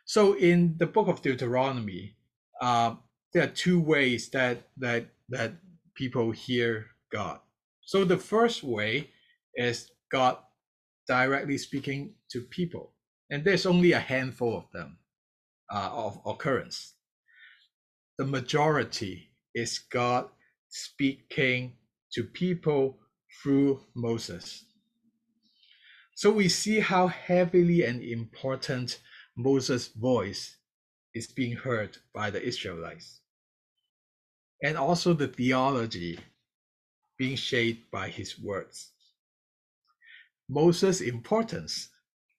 So 0.06 0.34
in 0.34 0.76
the 0.78 0.86
book 0.86 1.08
of 1.08 1.22
Deuteronomy, 1.22 2.15
uh, 2.62 2.96
there 3.34 3.43
are 3.43 3.48
two 3.48 3.80
ways 3.80 4.30
that 4.30 4.67
that 4.78 5.08
that 5.30 5.54
people 5.96 6.32
hear 6.32 6.88
God. 7.12 7.39
So 7.82 8.06
the 8.06 8.17
first 8.17 8.63
way 8.63 9.10
is 9.56 9.91
God 10.12 10.38
directly 11.08 11.58
speaking 11.58 12.13
to 12.32 12.41
people, 12.41 12.93
and 13.30 13.43
there's 13.43 13.65
only 13.65 13.93
a 13.93 14.00
handful 14.00 14.58
of 14.58 14.65
them 14.72 14.98
uh, 15.74 15.89
of 15.91 16.19
occurrence. 16.26 16.93
The 18.17 18.26
majority 18.26 19.30
is 19.56 19.80
God 19.80 20.30
speaking 20.74 21.72
to 22.12 22.24
people 22.24 22.98
through 23.42 23.80
Moses. 23.94 24.66
So 26.16 26.32
we 26.32 26.50
see 26.50 26.80
how 26.80 27.06
heavily 27.06 27.84
and 27.86 28.02
important 28.02 29.00
Moses' 29.38 29.90
voice 29.90 30.58
is 31.14 31.28
being 31.28 31.56
heard 31.56 31.98
by 32.12 32.32
the 32.32 32.42
Israelites. 32.42 33.20
And 34.64 34.76
also 34.76 35.14
the 35.14 35.28
theology 35.28 36.18
being 37.20 37.36
shaped 37.36 37.92
by 37.92 38.10
his 38.10 38.40
words. 38.40 38.94
Moses' 40.50 41.02
importance 41.02 41.90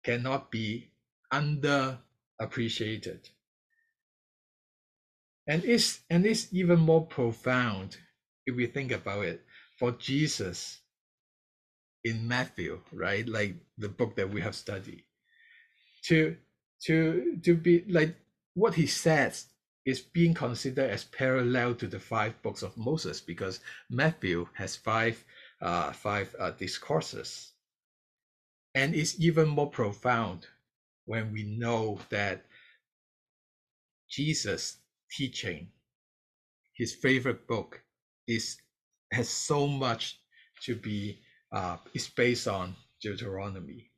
cannot 0.03 0.51
be 0.51 0.91
underappreciated. 1.33 3.31
And 5.47 5.65
it's, 5.65 6.01
and 6.11 6.27
it's 6.27 6.53
even 6.53 6.81
more 6.81 7.07
profound 7.07 7.99
if 8.47 8.57
we 8.57 8.67
think 8.67 8.93
about 8.93 9.25
it 9.27 9.45
for 9.79 9.93
Jesus 9.93 10.81
in 12.05 12.29
Matthew, 12.29 12.81
right? 12.93 13.29
Like 13.29 13.57
the 13.79 13.89
book 13.89 14.17
that 14.17 14.31
we 14.31 14.41
have 14.43 14.55
studied. 14.55 15.05
To 16.07 16.37
to 16.87 17.39
to 17.45 17.57
be 17.57 17.85
like 17.89 18.17
what 18.55 18.75
he 18.75 18.87
says 18.87 19.47
is 19.87 20.01
being 20.01 20.35
considered 20.35 20.91
as 20.91 21.05
parallel 21.05 21.75
to 21.77 21.87
the 21.87 22.01
five 22.01 22.41
books 22.43 22.63
of 22.63 22.77
Moses 22.77 23.21
because 23.21 23.61
Matthew 23.91 24.49
has 24.55 24.77
five 24.77 25.25
uh, 25.63 25.93
five 25.93 26.35
uh, 26.39 26.53
discourses, 26.53 27.53
and 28.75 28.95
it's 28.95 29.21
even 29.21 29.49
more 29.49 29.71
profound 29.71 30.47
when 31.07 31.33
we 31.33 31.45
know 31.45 32.01
that 32.11 32.45
Jesus 34.11 34.79
teaching 35.11 35.69
his 36.75 36.95
favorite 36.95 37.47
book 37.49 37.84
is 38.27 38.57
has 39.13 39.29
so 39.29 39.67
much 39.67 40.19
to 40.63 40.75
be 40.75 41.21
uh, 41.53 41.77
is 41.95 42.09
based 42.09 42.49
on 42.49 42.75
Deuteronomy. 43.01 43.91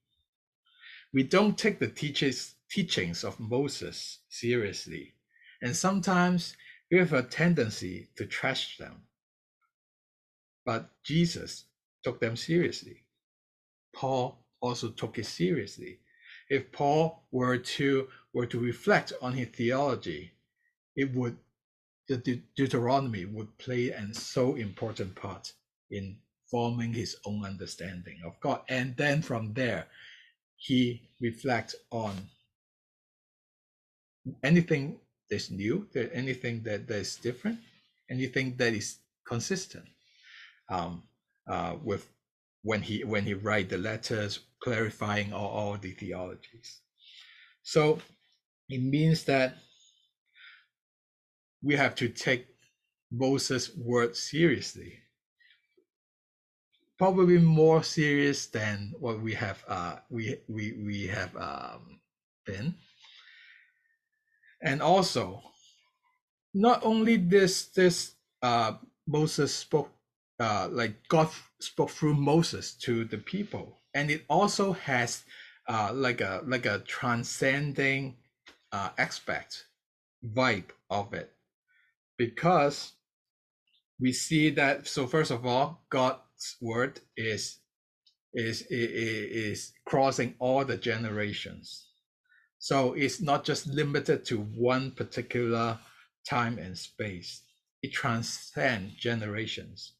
We 1.14 1.22
don't 1.22 1.56
take 1.56 1.78
the 1.78 1.88
teachers, 1.88 2.54
teachings 2.70 3.24
of 3.24 3.40
Moses 3.40 4.18
seriously, 4.28 5.14
and 5.62 5.74
sometimes 5.74 6.56
we 6.90 6.98
have 6.98 7.12
a 7.12 7.22
tendency 7.22 8.08
to 8.16 8.26
trash 8.26 8.76
them. 8.78 9.02
But 10.64 10.90
Jesus 11.04 11.64
took 12.02 12.20
them 12.20 12.36
seriously. 12.36 13.04
Paul 13.94 14.44
also 14.60 14.90
took 14.90 15.18
it 15.18 15.26
seriously. 15.26 16.00
If 16.50 16.70
Paul 16.72 17.24
were 17.30 17.58
to 17.58 18.08
were 18.32 18.46
to 18.46 18.60
reflect 18.60 19.12
on 19.22 19.32
his 19.32 19.48
theology, 19.48 20.32
it 20.94 21.14
would 21.14 21.38
the 22.08 22.16
De- 22.18 22.42
Deuteronomy 22.56 23.24
would 23.24 23.56
play 23.58 23.90
an 23.90 24.14
so 24.14 24.54
important 24.54 25.14
part 25.14 25.52
in 25.90 26.16
forming 26.50 26.92
his 26.92 27.16
own 27.26 27.44
understanding 27.44 28.18
of 28.24 28.38
God. 28.40 28.60
And 28.68 28.96
then 28.96 29.22
from 29.22 29.52
there, 29.54 29.86
he 30.56 31.08
reflects 31.20 31.74
on 31.90 32.14
anything 34.42 34.98
that's 35.30 35.50
new, 35.50 35.88
anything 36.12 36.62
that, 36.64 36.86
that 36.88 36.98
is 36.98 37.16
different, 37.16 37.58
anything 38.10 38.56
that 38.56 38.72
is 38.72 38.98
consistent 39.26 39.86
um, 40.70 41.02
uh, 41.48 41.76
with 41.82 42.08
when 42.62 42.82
he 42.82 43.04
when 43.04 43.24
he 43.24 43.34
write 43.34 43.68
the 43.68 43.78
letters 43.78 44.40
clarifying 44.62 45.32
all, 45.32 45.48
all 45.48 45.76
the 45.76 45.92
theologies. 45.92 46.80
So 47.62 48.00
it 48.68 48.82
means 48.82 49.24
that 49.24 49.56
we 51.62 51.76
have 51.76 51.94
to 51.96 52.08
take 52.08 52.46
Moses' 53.10 53.74
word 53.76 54.16
seriously. 54.16 55.00
Probably 56.98 57.38
more 57.38 57.82
serious 57.82 58.46
than 58.46 58.94
what 58.98 59.20
we 59.20 59.34
have 59.34 59.62
uh, 59.68 59.96
we 60.08 60.38
we 60.48 60.72
we 60.72 61.06
have 61.08 61.36
um, 61.36 62.00
been. 62.46 62.74
And 64.62 64.80
also, 64.80 65.42
not 66.54 66.84
only 66.84 67.16
this 67.16 67.66
this 67.66 68.12
uh, 68.42 68.74
Moses 69.06 69.54
spoke 69.54 69.90
uh, 70.40 70.68
like 70.70 71.06
God 71.08 71.28
spoke 71.60 71.90
through 71.90 72.14
Moses 72.14 72.72
to 72.84 73.04
the 73.04 73.18
people, 73.18 73.76
and 73.92 74.10
it 74.10 74.24
also 74.28 74.72
has 74.72 75.24
uh, 75.68 75.90
like 75.92 76.22
a 76.22 76.40
like 76.46 76.64
a 76.64 76.78
transcending 76.78 78.16
uh, 78.72 78.88
aspect 78.96 79.66
vibe 80.24 80.70
of 80.88 81.12
it 81.12 81.35
because 82.18 82.92
we 84.00 84.12
see 84.12 84.50
that 84.50 84.86
so 84.86 85.06
first 85.06 85.30
of 85.30 85.46
all 85.46 85.84
god's 85.90 86.56
word 86.60 87.00
is 87.16 87.58
is 88.36 88.62
is 88.68 89.72
crossing 89.86 90.34
all 90.38 90.64
the 90.64 90.76
generations. 90.76 91.88
So 92.58 92.92
it's 92.92 93.20
not 93.20 93.44
just 93.44 93.66
limited 93.66 94.24
to 94.26 94.38
one 94.38 94.90
particular 94.90 95.78
time 96.28 96.58
and 96.58 96.76
space. 96.76 97.42
It 97.82 97.92
transcends 97.92 98.94
generations. 98.94 99.94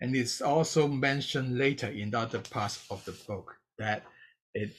And 0.00 0.16
it's 0.16 0.40
also 0.40 0.88
mentioned 0.88 1.58
later 1.58 1.88
in 1.88 2.10
the 2.10 2.20
other 2.20 2.40
parts 2.40 2.86
of 2.90 3.04
the 3.04 3.12
book 3.26 3.54
that 3.78 4.04
it 4.54 4.70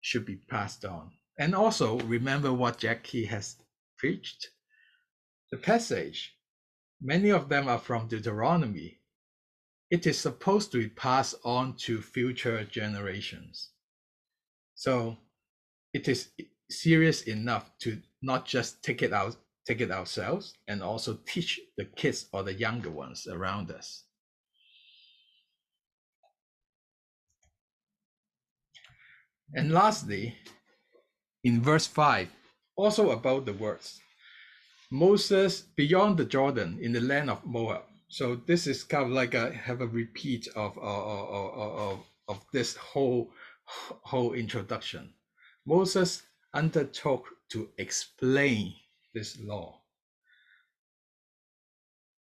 should 0.00 0.26
be 0.26 0.36
passed 0.36 0.84
on. 0.84 1.10
And 1.38 1.54
also 1.54 2.00
remember 2.00 2.52
what 2.52 2.78
jackie 2.78 3.24
has 3.26 3.56
preached 3.98 4.48
the 5.50 5.58
passage, 5.58 6.36
many 7.00 7.30
of 7.30 7.48
them 7.48 7.68
are 7.68 7.78
from 7.78 8.08
Deuteronomy. 8.08 8.98
It 9.90 10.06
is 10.06 10.18
supposed 10.18 10.70
to 10.72 10.78
be 10.78 10.88
passed 10.88 11.34
on 11.44 11.74
to 11.78 12.00
future 12.00 12.64
generations. 12.64 13.70
So 14.76 15.18
it 15.92 16.06
is 16.08 16.28
serious 16.70 17.22
enough 17.22 17.70
to 17.80 18.00
not 18.22 18.46
just 18.46 18.82
take 18.82 19.02
it 19.02 19.12
out, 19.12 19.36
take 19.66 19.80
it 19.80 19.90
ourselves, 19.90 20.54
and 20.68 20.82
also 20.82 21.18
teach 21.26 21.60
the 21.76 21.84
kids 21.84 22.26
or 22.32 22.44
the 22.44 22.54
younger 22.54 22.90
ones 22.90 23.26
around 23.26 23.70
us. 23.72 24.04
And 29.52 29.72
lastly, 29.72 30.36
in 31.42 31.60
verse 31.60 31.88
5, 31.88 32.28
also 32.76 33.10
about 33.10 33.46
the 33.46 33.52
words. 33.52 34.00
Moses 34.90 35.62
beyond 35.76 36.18
the 36.18 36.24
Jordan 36.24 36.78
in 36.80 36.92
the 36.92 37.00
land 37.00 37.30
of 37.30 37.44
Moab. 37.46 37.82
So 38.08 38.34
this 38.34 38.66
is 38.66 38.82
kind 38.82 39.04
of 39.04 39.10
like 39.10 39.34
a 39.34 39.52
have 39.52 39.80
a 39.80 39.86
repeat 39.86 40.48
of 40.56 40.76
of, 40.78 41.54
of, 41.54 42.00
of, 42.28 42.44
this 42.52 42.76
whole 42.76 43.30
whole 43.64 44.32
introduction. 44.32 45.14
Moses 45.64 46.22
undertook 46.54 47.26
to 47.50 47.68
explain 47.78 48.74
this 49.14 49.38
law. 49.40 49.80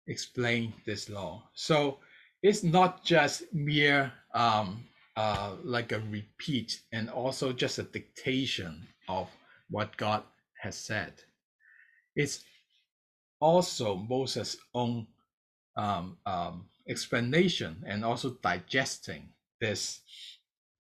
Explain 0.08 0.74
this 0.86 1.10
law. 1.10 1.44
So 1.54 2.00
it's 2.42 2.64
not 2.64 3.04
just 3.04 3.54
mere 3.54 4.14
um, 4.34 4.86
uh, 5.18 5.56
like 5.64 5.92
a 5.92 6.00
repeat 6.00 6.82
and 6.94 7.10
also 7.10 7.52
just 7.52 7.80
a 7.80 7.84
dictation 7.84 8.88
of 9.10 9.30
what 9.70 9.96
God 9.98 10.24
has 10.62 10.78
said. 10.78 11.14
It's 12.16 12.46
also 13.44 13.96
Moses' 13.96 14.56
own 14.74 15.06
um, 15.76 16.18
um, 16.26 16.66
explanation 16.88 17.84
and 17.86 18.06
also 18.06 18.38
digesting 18.42 19.30
this 19.60 20.00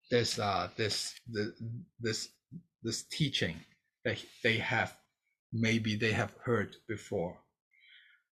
this 0.09 0.37
uh, 0.37 0.67
this 0.75 1.15
the, 1.31 1.53
this 1.99 2.29
this 2.83 3.03
teaching 3.03 3.55
that 4.03 4.17
they 4.43 4.57
have 4.57 4.97
maybe 5.53 5.95
they 5.95 6.11
have 6.11 6.33
heard 6.43 6.75
before. 6.89 7.37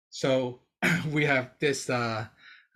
So 0.09 0.61
we 1.11 1.25
have 1.25 1.51
this 1.59 1.89
uh, 1.89 2.27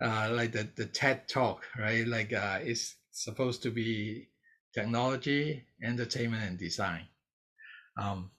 uh, 0.02 0.28
like 0.32 0.52
the, 0.52 0.68
the 0.76 0.86
TED 0.86 1.26
talk, 1.26 1.64
right? 1.78 2.06
Like 2.06 2.34
uh, 2.34 2.58
it's 2.60 2.96
supposed 3.12 3.62
to 3.62 3.70
be 3.70 4.28
technology, 4.74 5.64
entertainment, 5.82 6.44
and 6.44 6.58
design. 6.58 7.06
Um, 7.96 8.30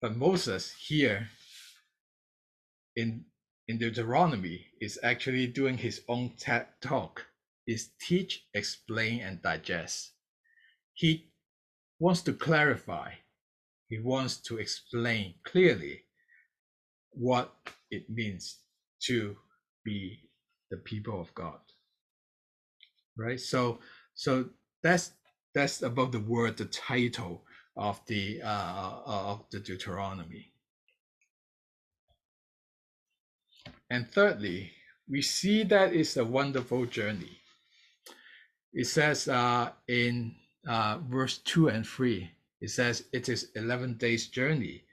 but 0.00 0.16
Moses 0.16 0.72
here 0.88 1.28
in 2.96 3.24
in 3.68 3.78
Deuteronomy 3.78 4.66
is 4.80 4.98
actually 5.02 5.46
doing 5.48 5.78
his 5.78 6.02
own 6.08 6.32
TED 6.38 6.66
talk. 6.80 7.26
Is 7.66 7.90
teach, 8.00 8.46
explain, 8.54 9.20
and 9.20 9.42
digest. 9.42 10.12
He 10.94 11.30
wants 11.98 12.22
to 12.22 12.32
clarify. 12.32 13.12
He 13.88 13.98
wants 13.98 14.36
to 14.42 14.58
explain 14.58 15.34
clearly 15.44 16.04
what 17.10 17.54
it 17.90 18.08
means 18.08 18.58
to 19.02 19.36
be 19.84 20.30
the 20.70 20.76
people 20.76 21.20
of 21.20 21.34
God. 21.34 21.60
Right? 23.18 23.40
So 23.40 23.80
so 24.14 24.50
that's 24.82 25.12
that's 25.54 25.82
about 25.82 26.12
the 26.12 26.20
word, 26.20 26.56
the 26.58 26.66
title 26.66 27.42
of 27.76 28.00
the 28.06 28.42
uh, 28.42 29.00
of 29.06 29.44
the 29.50 29.58
Deuteronomy. 29.58 30.52
And 33.90 34.10
thirdly, 34.10 34.72
we 35.08 35.22
see 35.22 35.62
that 35.64 35.94
it's 35.94 36.16
a 36.16 36.24
wonderful 36.24 36.86
journey. 36.86 37.38
It 38.72 38.86
says 38.86 39.28
uh, 39.28 39.70
in 39.88 40.34
uh, 40.66 40.98
verse 41.08 41.38
2 41.38 41.68
and 41.68 41.86
3, 41.86 42.30
it 42.60 42.70
says 42.70 43.04
it 43.12 43.28
is 43.28 43.50
11 43.54 43.94
days 43.94 44.26
journey 44.26 44.84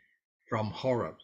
from 0.48 0.68
Horeb 0.68 1.16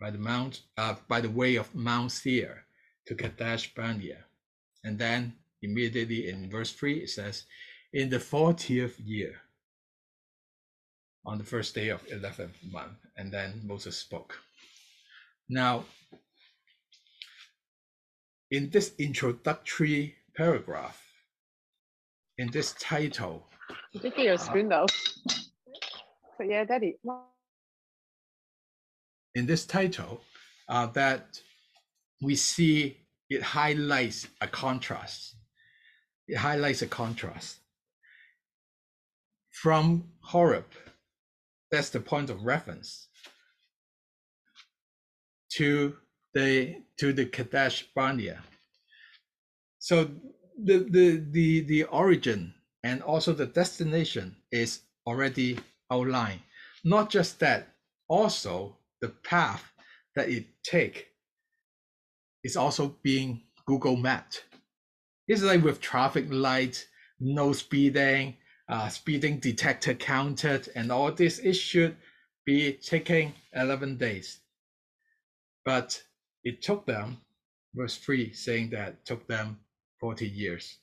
by 0.00 0.10
the 0.10 0.18
mount 0.18 0.62
uh, 0.76 0.94
by 1.08 1.20
the 1.20 1.30
way 1.30 1.56
of 1.56 1.74
Mount 1.74 2.12
Seir 2.12 2.64
to 3.06 3.14
Kadesh 3.14 3.74
Barnea. 3.74 4.24
And 4.84 4.98
then 4.98 5.34
immediately 5.62 6.28
in 6.28 6.50
verse 6.50 6.72
3 6.72 6.98
it 6.98 7.10
says, 7.10 7.44
In 7.92 8.10
the 8.10 8.18
40th 8.18 8.94
year, 9.04 9.40
on 11.24 11.38
the 11.38 11.44
first 11.44 11.74
day 11.74 11.88
of 11.88 12.06
11th 12.06 12.54
month, 12.70 12.98
and 13.16 13.32
then 13.32 13.60
Moses 13.64 13.96
spoke. 13.96 14.38
Now, 15.48 15.84
in 18.50 18.70
this 18.70 18.92
introductory 18.98 20.14
paragraph, 20.36 21.02
in 22.38 22.50
this 22.50 22.72
title, 22.74 23.46
you 23.92 24.00
did 24.00 24.14
get 24.14 24.24
your 24.24 24.38
spoon 24.38 24.68
though. 24.68 24.86
But 26.38 26.48
yeah, 26.48 26.64
Daddy. 26.64 26.96
In 29.34 29.46
this 29.46 29.66
title, 29.66 30.22
uh, 30.68 30.86
that 30.86 31.40
we 32.22 32.36
see 32.36 32.98
it 33.28 33.42
highlights 33.42 34.26
a 34.40 34.46
contrast. 34.46 35.36
It 36.26 36.36
highlights 36.36 36.82
a 36.82 36.86
contrast. 36.86 37.58
From 39.50 40.04
Horeb, 40.20 40.66
that's 41.70 41.90
the 41.90 42.00
point 42.00 42.30
of 42.30 42.44
reference, 42.44 43.08
to 45.52 45.96
the 46.34 46.82
to 46.98 47.12
the 47.12 47.26
Kadesh 47.26 47.86
Barnea. 47.94 48.42
So 49.78 50.10
the, 50.62 50.78
the 50.78 51.24
the 51.30 51.60
the 51.60 51.84
origin 51.84 52.54
and 52.82 53.02
also 53.02 53.32
the 53.32 53.46
destination 53.46 54.36
is 54.50 54.80
already 55.06 55.58
outlined. 55.90 56.40
Not 56.84 57.10
just 57.10 57.40
that, 57.40 57.74
also 58.08 58.76
the 59.00 59.08
path 59.08 59.72
that 60.16 60.28
it 60.28 60.46
take 60.62 61.08
is 62.44 62.56
also 62.56 62.96
being 63.02 63.42
Google 63.66 63.96
mapped. 63.96 64.44
It's 65.26 65.42
like 65.42 65.62
with 65.62 65.80
traffic 65.80 66.26
lights, 66.30 66.86
no 67.20 67.52
speeding, 67.52 68.36
uh, 68.68 68.88
speeding 68.88 69.38
detector 69.40 69.94
counted, 69.94 70.70
and 70.74 70.90
all 70.90 71.12
this. 71.12 71.38
It 71.38 71.54
should 71.54 71.96
be 72.46 72.72
taking 72.72 73.34
11 73.54 73.98
days. 73.98 74.40
But 75.64 76.02
it 76.44 76.62
took 76.62 76.86
them, 76.86 77.18
verse 77.74 77.96
3 77.96 78.32
saying 78.32 78.70
that 78.70 79.04
took 79.04 79.26
them 79.26 79.58
40 80.00 80.26
years. 80.26 80.78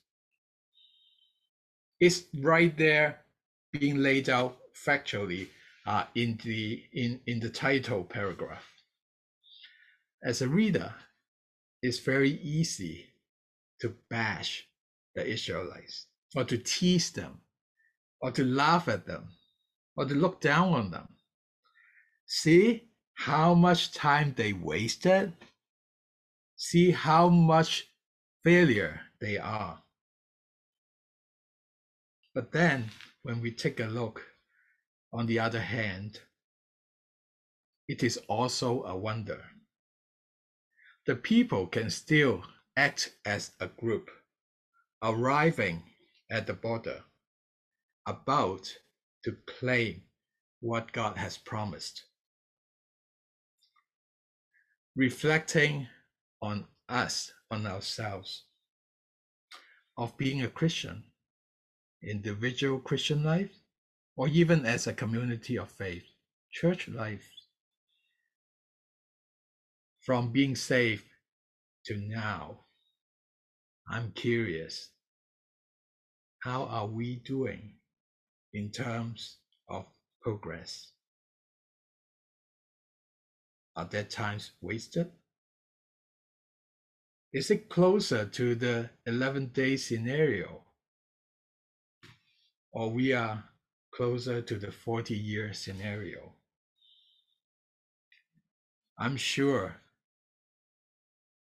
It's 2.00 2.24
right 2.40 2.76
there 2.76 3.20
being 3.72 3.98
laid 3.98 4.28
out 4.28 4.58
factually 4.74 5.48
uh, 5.86 6.04
in 6.14 6.38
the 6.44 6.82
in, 6.92 7.20
in 7.26 7.40
the 7.40 7.48
title 7.48 8.04
paragraph. 8.04 8.66
As 10.22 10.42
a 10.42 10.48
reader, 10.48 10.94
it's 11.82 12.00
very 12.00 12.32
easy 12.42 13.06
to 13.80 13.94
bash 14.10 14.66
the 15.14 15.26
Israelites 15.26 16.06
or 16.34 16.44
to 16.44 16.58
tease 16.58 17.10
them 17.10 17.40
or 18.20 18.30
to 18.32 18.44
laugh 18.44 18.88
at 18.88 19.06
them 19.06 19.28
or 19.96 20.04
to 20.04 20.14
look 20.14 20.40
down 20.40 20.72
on 20.72 20.90
them. 20.90 21.08
See 22.26 22.88
how 23.16 23.54
much 23.54 23.92
time 23.92 24.34
they 24.36 24.52
wasted? 24.52 25.32
See 26.56 26.92
how 26.92 27.28
much 27.28 27.88
failure 28.44 29.00
they 29.20 29.38
are. 29.38 29.82
But 32.34 32.52
then, 32.52 32.90
when 33.22 33.40
we 33.40 33.50
take 33.50 33.80
a 33.80 33.86
look, 33.86 34.22
on 35.12 35.26
the 35.26 35.40
other 35.40 35.60
hand, 35.60 36.20
it 37.88 38.02
is 38.02 38.18
also 38.28 38.84
a 38.84 38.96
wonder 38.96 39.44
the 41.06 41.14
people 41.14 41.68
can 41.68 41.88
still 41.88 42.42
act 42.76 43.14
as 43.24 43.52
a 43.60 43.68
group, 43.68 44.10
arriving 45.02 45.82
at 46.30 46.46
the 46.46 46.52
border, 46.52 47.04
about 48.06 48.76
to 49.24 49.36
claim 49.46 50.02
what 50.60 50.92
God 50.92 51.16
has 51.16 51.38
promised. 51.38 52.04
Reflecting 54.96 55.88
on 56.40 56.66
us, 56.88 57.30
on 57.50 57.66
ourselves, 57.66 58.44
of 59.98 60.16
being 60.16 60.42
a 60.42 60.48
Christian, 60.48 61.04
individual 62.02 62.78
Christian 62.80 63.22
life, 63.22 63.50
or 64.16 64.26
even 64.28 64.64
as 64.64 64.86
a 64.86 64.94
community 64.94 65.58
of 65.58 65.70
faith, 65.70 66.04
church 66.50 66.88
life 66.88 67.30
from 70.00 70.32
being 70.32 70.56
saved 70.56 71.04
to 71.84 71.98
now, 71.98 72.60
I'm 73.90 74.12
curious 74.12 74.90
how 76.38 76.64
are 76.64 76.86
we 76.86 77.16
doing 77.16 77.74
in 78.54 78.70
terms 78.70 79.36
of 79.68 79.84
progress? 80.22 80.92
Are 83.76 83.84
there 83.84 84.04
times 84.04 84.52
wasted? 84.62 85.12
Is 87.32 87.50
it 87.50 87.68
closer 87.68 88.24
to 88.24 88.54
the 88.54 88.88
11 89.04 89.48
day 89.48 89.76
scenario? 89.76 90.62
Or 92.72 92.90
we 92.90 93.12
are 93.12 93.44
closer 93.90 94.40
to 94.40 94.58
the 94.58 94.72
40 94.72 95.14
year 95.14 95.52
scenario? 95.52 96.32
I'm 98.98 99.18
sure 99.18 99.82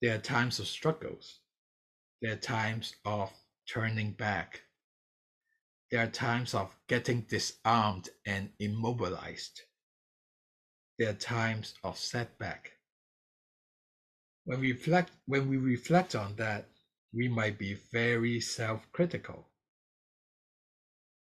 there 0.02 0.16
are 0.16 0.20
times 0.20 0.58
of 0.58 0.66
struggles. 0.66 1.38
There 2.20 2.32
are 2.32 2.36
times 2.36 2.96
of 3.04 3.30
turning 3.68 4.12
back. 4.12 4.62
There 5.92 6.02
are 6.02 6.10
times 6.10 6.54
of 6.54 6.74
getting 6.88 7.20
disarmed 7.22 8.08
and 8.26 8.50
immobilized. 8.58 9.62
There 10.98 11.10
are 11.10 11.14
times 11.14 11.74
of 11.84 11.98
setback. 11.98 12.72
When 14.44 14.60
we 14.60 14.72
reflect, 14.72 15.12
when 15.26 15.48
we 15.48 15.56
reflect 15.58 16.14
on 16.14 16.36
that, 16.36 16.68
we 17.12 17.28
might 17.28 17.58
be 17.58 17.74
very 17.92 18.40
self 18.40 18.90
critical, 18.92 19.48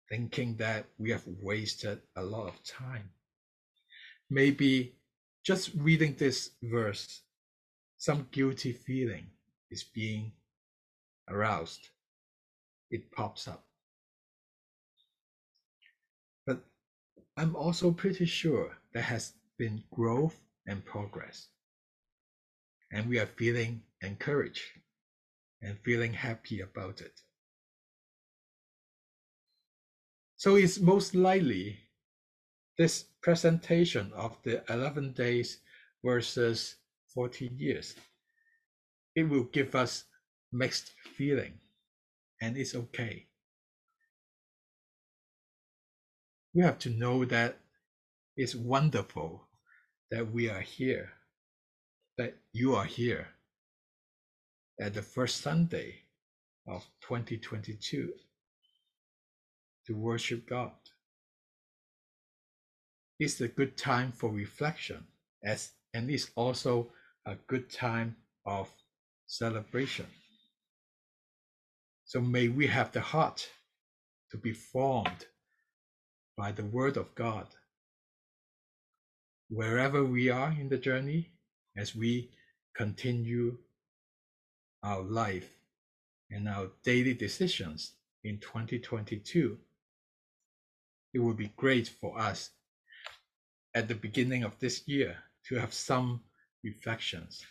thinking 0.10 0.56
that 0.58 0.86
we 0.98 1.12
have 1.12 1.26
wasted 1.28 2.02
a 2.16 2.24
lot 2.24 2.48
of 2.48 2.64
time. 2.64 3.12
Maybe 4.30 4.96
just 5.44 5.72
reading 5.76 6.16
this 6.16 6.52
verse, 6.64 7.22
some 7.98 8.28
guilty 8.32 8.72
feeling 8.72 9.28
is 9.70 9.84
being 9.84 10.32
aroused. 11.28 11.90
It 12.90 13.12
pops 13.12 13.48
up. 13.48 13.66
But 16.46 16.64
I'm 17.38 17.56
also 17.56 17.92
pretty 17.92 18.26
sure 18.26 18.78
there 18.94 19.04
has 19.04 19.34
been 19.60 19.84
growth 19.94 20.40
and 20.66 20.84
progress. 20.84 21.50
And 22.92 23.08
we 23.08 23.20
are 23.20 23.28
feeling 23.28 23.84
encouraged 24.02 24.64
and 25.62 25.78
feeling 25.86 26.14
happy 26.14 26.62
about 26.62 27.02
it. 27.02 27.22
So 30.38 30.56
it's 30.56 30.80
most 30.80 31.14
likely 31.14 31.78
this 32.78 33.04
presentation 33.22 34.12
of 34.16 34.38
the 34.44 34.64
11 34.70 35.12
days 35.12 35.60
versus 36.04 36.76
40 37.14 37.52
years. 37.58 37.94
It 39.16 39.24
will 39.24 39.44
give 39.44 39.76
us 39.76 40.06
mixed 40.54 40.94
feeling 41.18 41.60
and 42.42 42.56
it's 42.56 42.74
okay. 42.74 43.28
We 46.54 46.64
have 46.64 46.80
to 46.80 46.90
know 46.90 47.26
that 47.26 47.58
it's 48.38 48.56
wonderful 48.56 49.49
that 50.12 50.32
we 50.32 50.50
are 50.50 50.62
here, 50.62 51.12
that 52.18 52.36
you 52.52 52.76
are 52.76 52.86
here 52.86 53.28
at 54.80 54.94
the 54.94 55.02
first 55.02 55.42
Sunday 55.42 55.96
of 56.68 56.86
2022 57.02 58.14
to 59.88 59.96
worship 59.96 60.48
God. 60.48 60.72
It's 63.20 63.42
a 63.42 63.48
good 63.48 63.78
time 63.78 64.14
for 64.14 64.30
reflection 64.30 65.06
as 65.44 65.72
and 65.94 66.10
it's 66.10 66.30
also 66.36 66.92
a 67.26 67.36
good 67.48 67.70
time 67.70 68.16
of 68.46 68.70
celebration. 69.28 70.06
So 72.06 72.22
may 72.22 72.48
we 72.48 72.68
have 72.68 72.92
the 72.92 73.02
heart 73.02 73.50
to 74.32 74.38
be 74.38 74.54
formed 74.54 75.26
by 76.38 76.52
the 76.52 76.66
word 76.66 76.98
of 76.98 77.14
God. 77.16 77.48
Wherever 79.50 80.06
we 80.06 80.30
are 80.30 80.52
in 80.52 80.70
the 80.70 80.78
journey, 80.78 81.32
as 81.76 81.96
we 81.96 82.30
continue 82.76 83.58
our 84.84 85.02
life 85.02 85.50
and 86.30 86.48
our 86.48 86.70
daily 86.84 87.16
decisions 87.16 87.94
in 88.24 88.38
2022, 88.38 89.58
it 91.14 91.20
would 91.20 91.38
be 91.38 91.52
great 91.58 91.88
for 91.88 92.20
us 92.20 92.52
at 93.74 93.88
the 93.88 93.96
beginning 93.96 94.44
of 94.44 94.60
this 94.60 94.88
year 94.88 95.18
to 95.48 95.56
have 95.56 95.74
some 95.74 96.22
reflections 96.64 97.44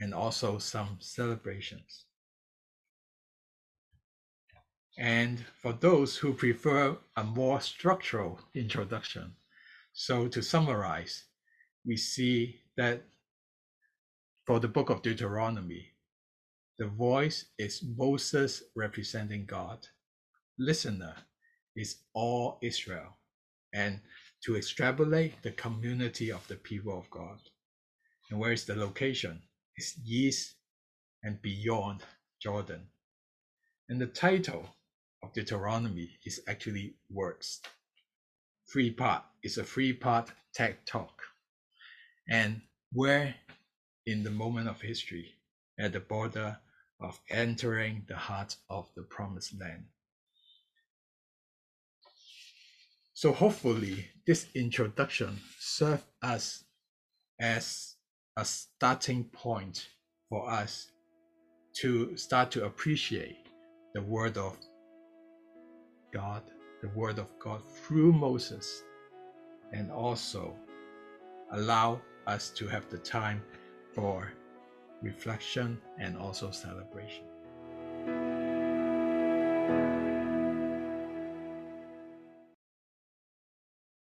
and 0.00 0.12
also 0.12 0.58
some 0.58 0.96
celebrations. 0.98 2.06
And 4.98 5.44
for 5.62 5.72
those 5.72 6.16
who 6.16 6.34
prefer 6.34 6.96
a 7.16 7.22
more 7.22 7.60
structural 7.60 8.40
introduction, 8.54 9.34
so 9.92 10.26
to 10.26 10.42
summarize, 10.42 11.24
we 11.86 11.96
see 11.96 12.60
that 12.76 13.04
for 14.46 14.60
the 14.60 14.68
book 14.68 14.90
of 14.90 15.02
Deuteronomy, 15.02 15.92
the 16.78 16.86
voice 16.86 17.46
is 17.58 17.82
Moses 17.96 18.62
representing 18.74 19.46
God. 19.46 19.86
Listener 20.58 21.14
is 21.76 21.96
all 22.14 22.58
Israel. 22.62 23.16
And 23.72 24.00
to 24.44 24.56
extrapolate 24.56 25.42
the 25.42 25.52
community 25.52 26.30
of 26.30 26.46
the 26.48 26.56
people 26.56 26.98
of 26.98 27.10
God. 27.10 27.38
And 28.30 28.38
where 28.38 28.52
is 28.52 28.64
the 28.64 28.76
location? 28.76 29.42
It's 29.76 29.98
east 30.06 30.54
and 31.22 31.40
beyond 31.42 32.02
Jordan. 32.40 32.88
And 33.88 34.00
the 34.00 34.06
title 34.06 34.68
of 35.22 35.32
Deuteronomy 35.32 36.10
is 36.24 36.40
actually 36.48 36.94
words. 37.10 37.62
Three 38.70 38.90
part 38.90 39.24
is 39.42 39.58
a 39.58 39.64
three 39.64 39.92
part 39.92 40.30
tech 40.54 40.84
talk. 40.86 41.22
And 42.28 42.62
where 42.92 43.34
in 44.06 44.22
the 44.22 44.30
moment 44.30 44.68
of 44.68 44.80
history, 44.80 45.34
at 45.78 45.92
the 45.92 46.00
border 46.00 46.58
of 47.00 47.20
entering 47.28 48.04
the 48.06 48.16
heart 48.16 48.56
of 48.70 48.88
the 48.94 49.02
promised 49.02 49.58
land. 49.60 49.84
So 53.12 53.32
hopefully 53.32 54.08
this 54.26 54.46
introduction 54.54 55.40
served 55.58 56.04
us 56.22 56.64
as 57.40 57.96
a 58.36 58.44
starting 58.44 59.24
point 59.24 59.88
for 60.28 60.50
us 60.50 60.90
to 61.74 62.16
start 62.16 62.50
to 62.52 62.64
appreciate 62.64 63.38
the 63.94 64.02
word 64.02 64.36
of 64.36 64.56
God, 66.12 66.42
the 66.82 66.88
word 66.88 67.18
of 67.18 67.28
God 67.38 67.62
through 67.68 68.12
Moses, 68.12 68.82
and 69.72 69.90
also 69.90 70.54
allow 71.52 72.00
us 72.26 72.50
to 72.50 72.66
have 72.68 72.88
the 72.90 72.98
time 72.98 73.42
for 73.92 74.32
reflection 75.02 75.80
and 75.98 76.16
also 76.16 76.50
celebration. 76.50 77.24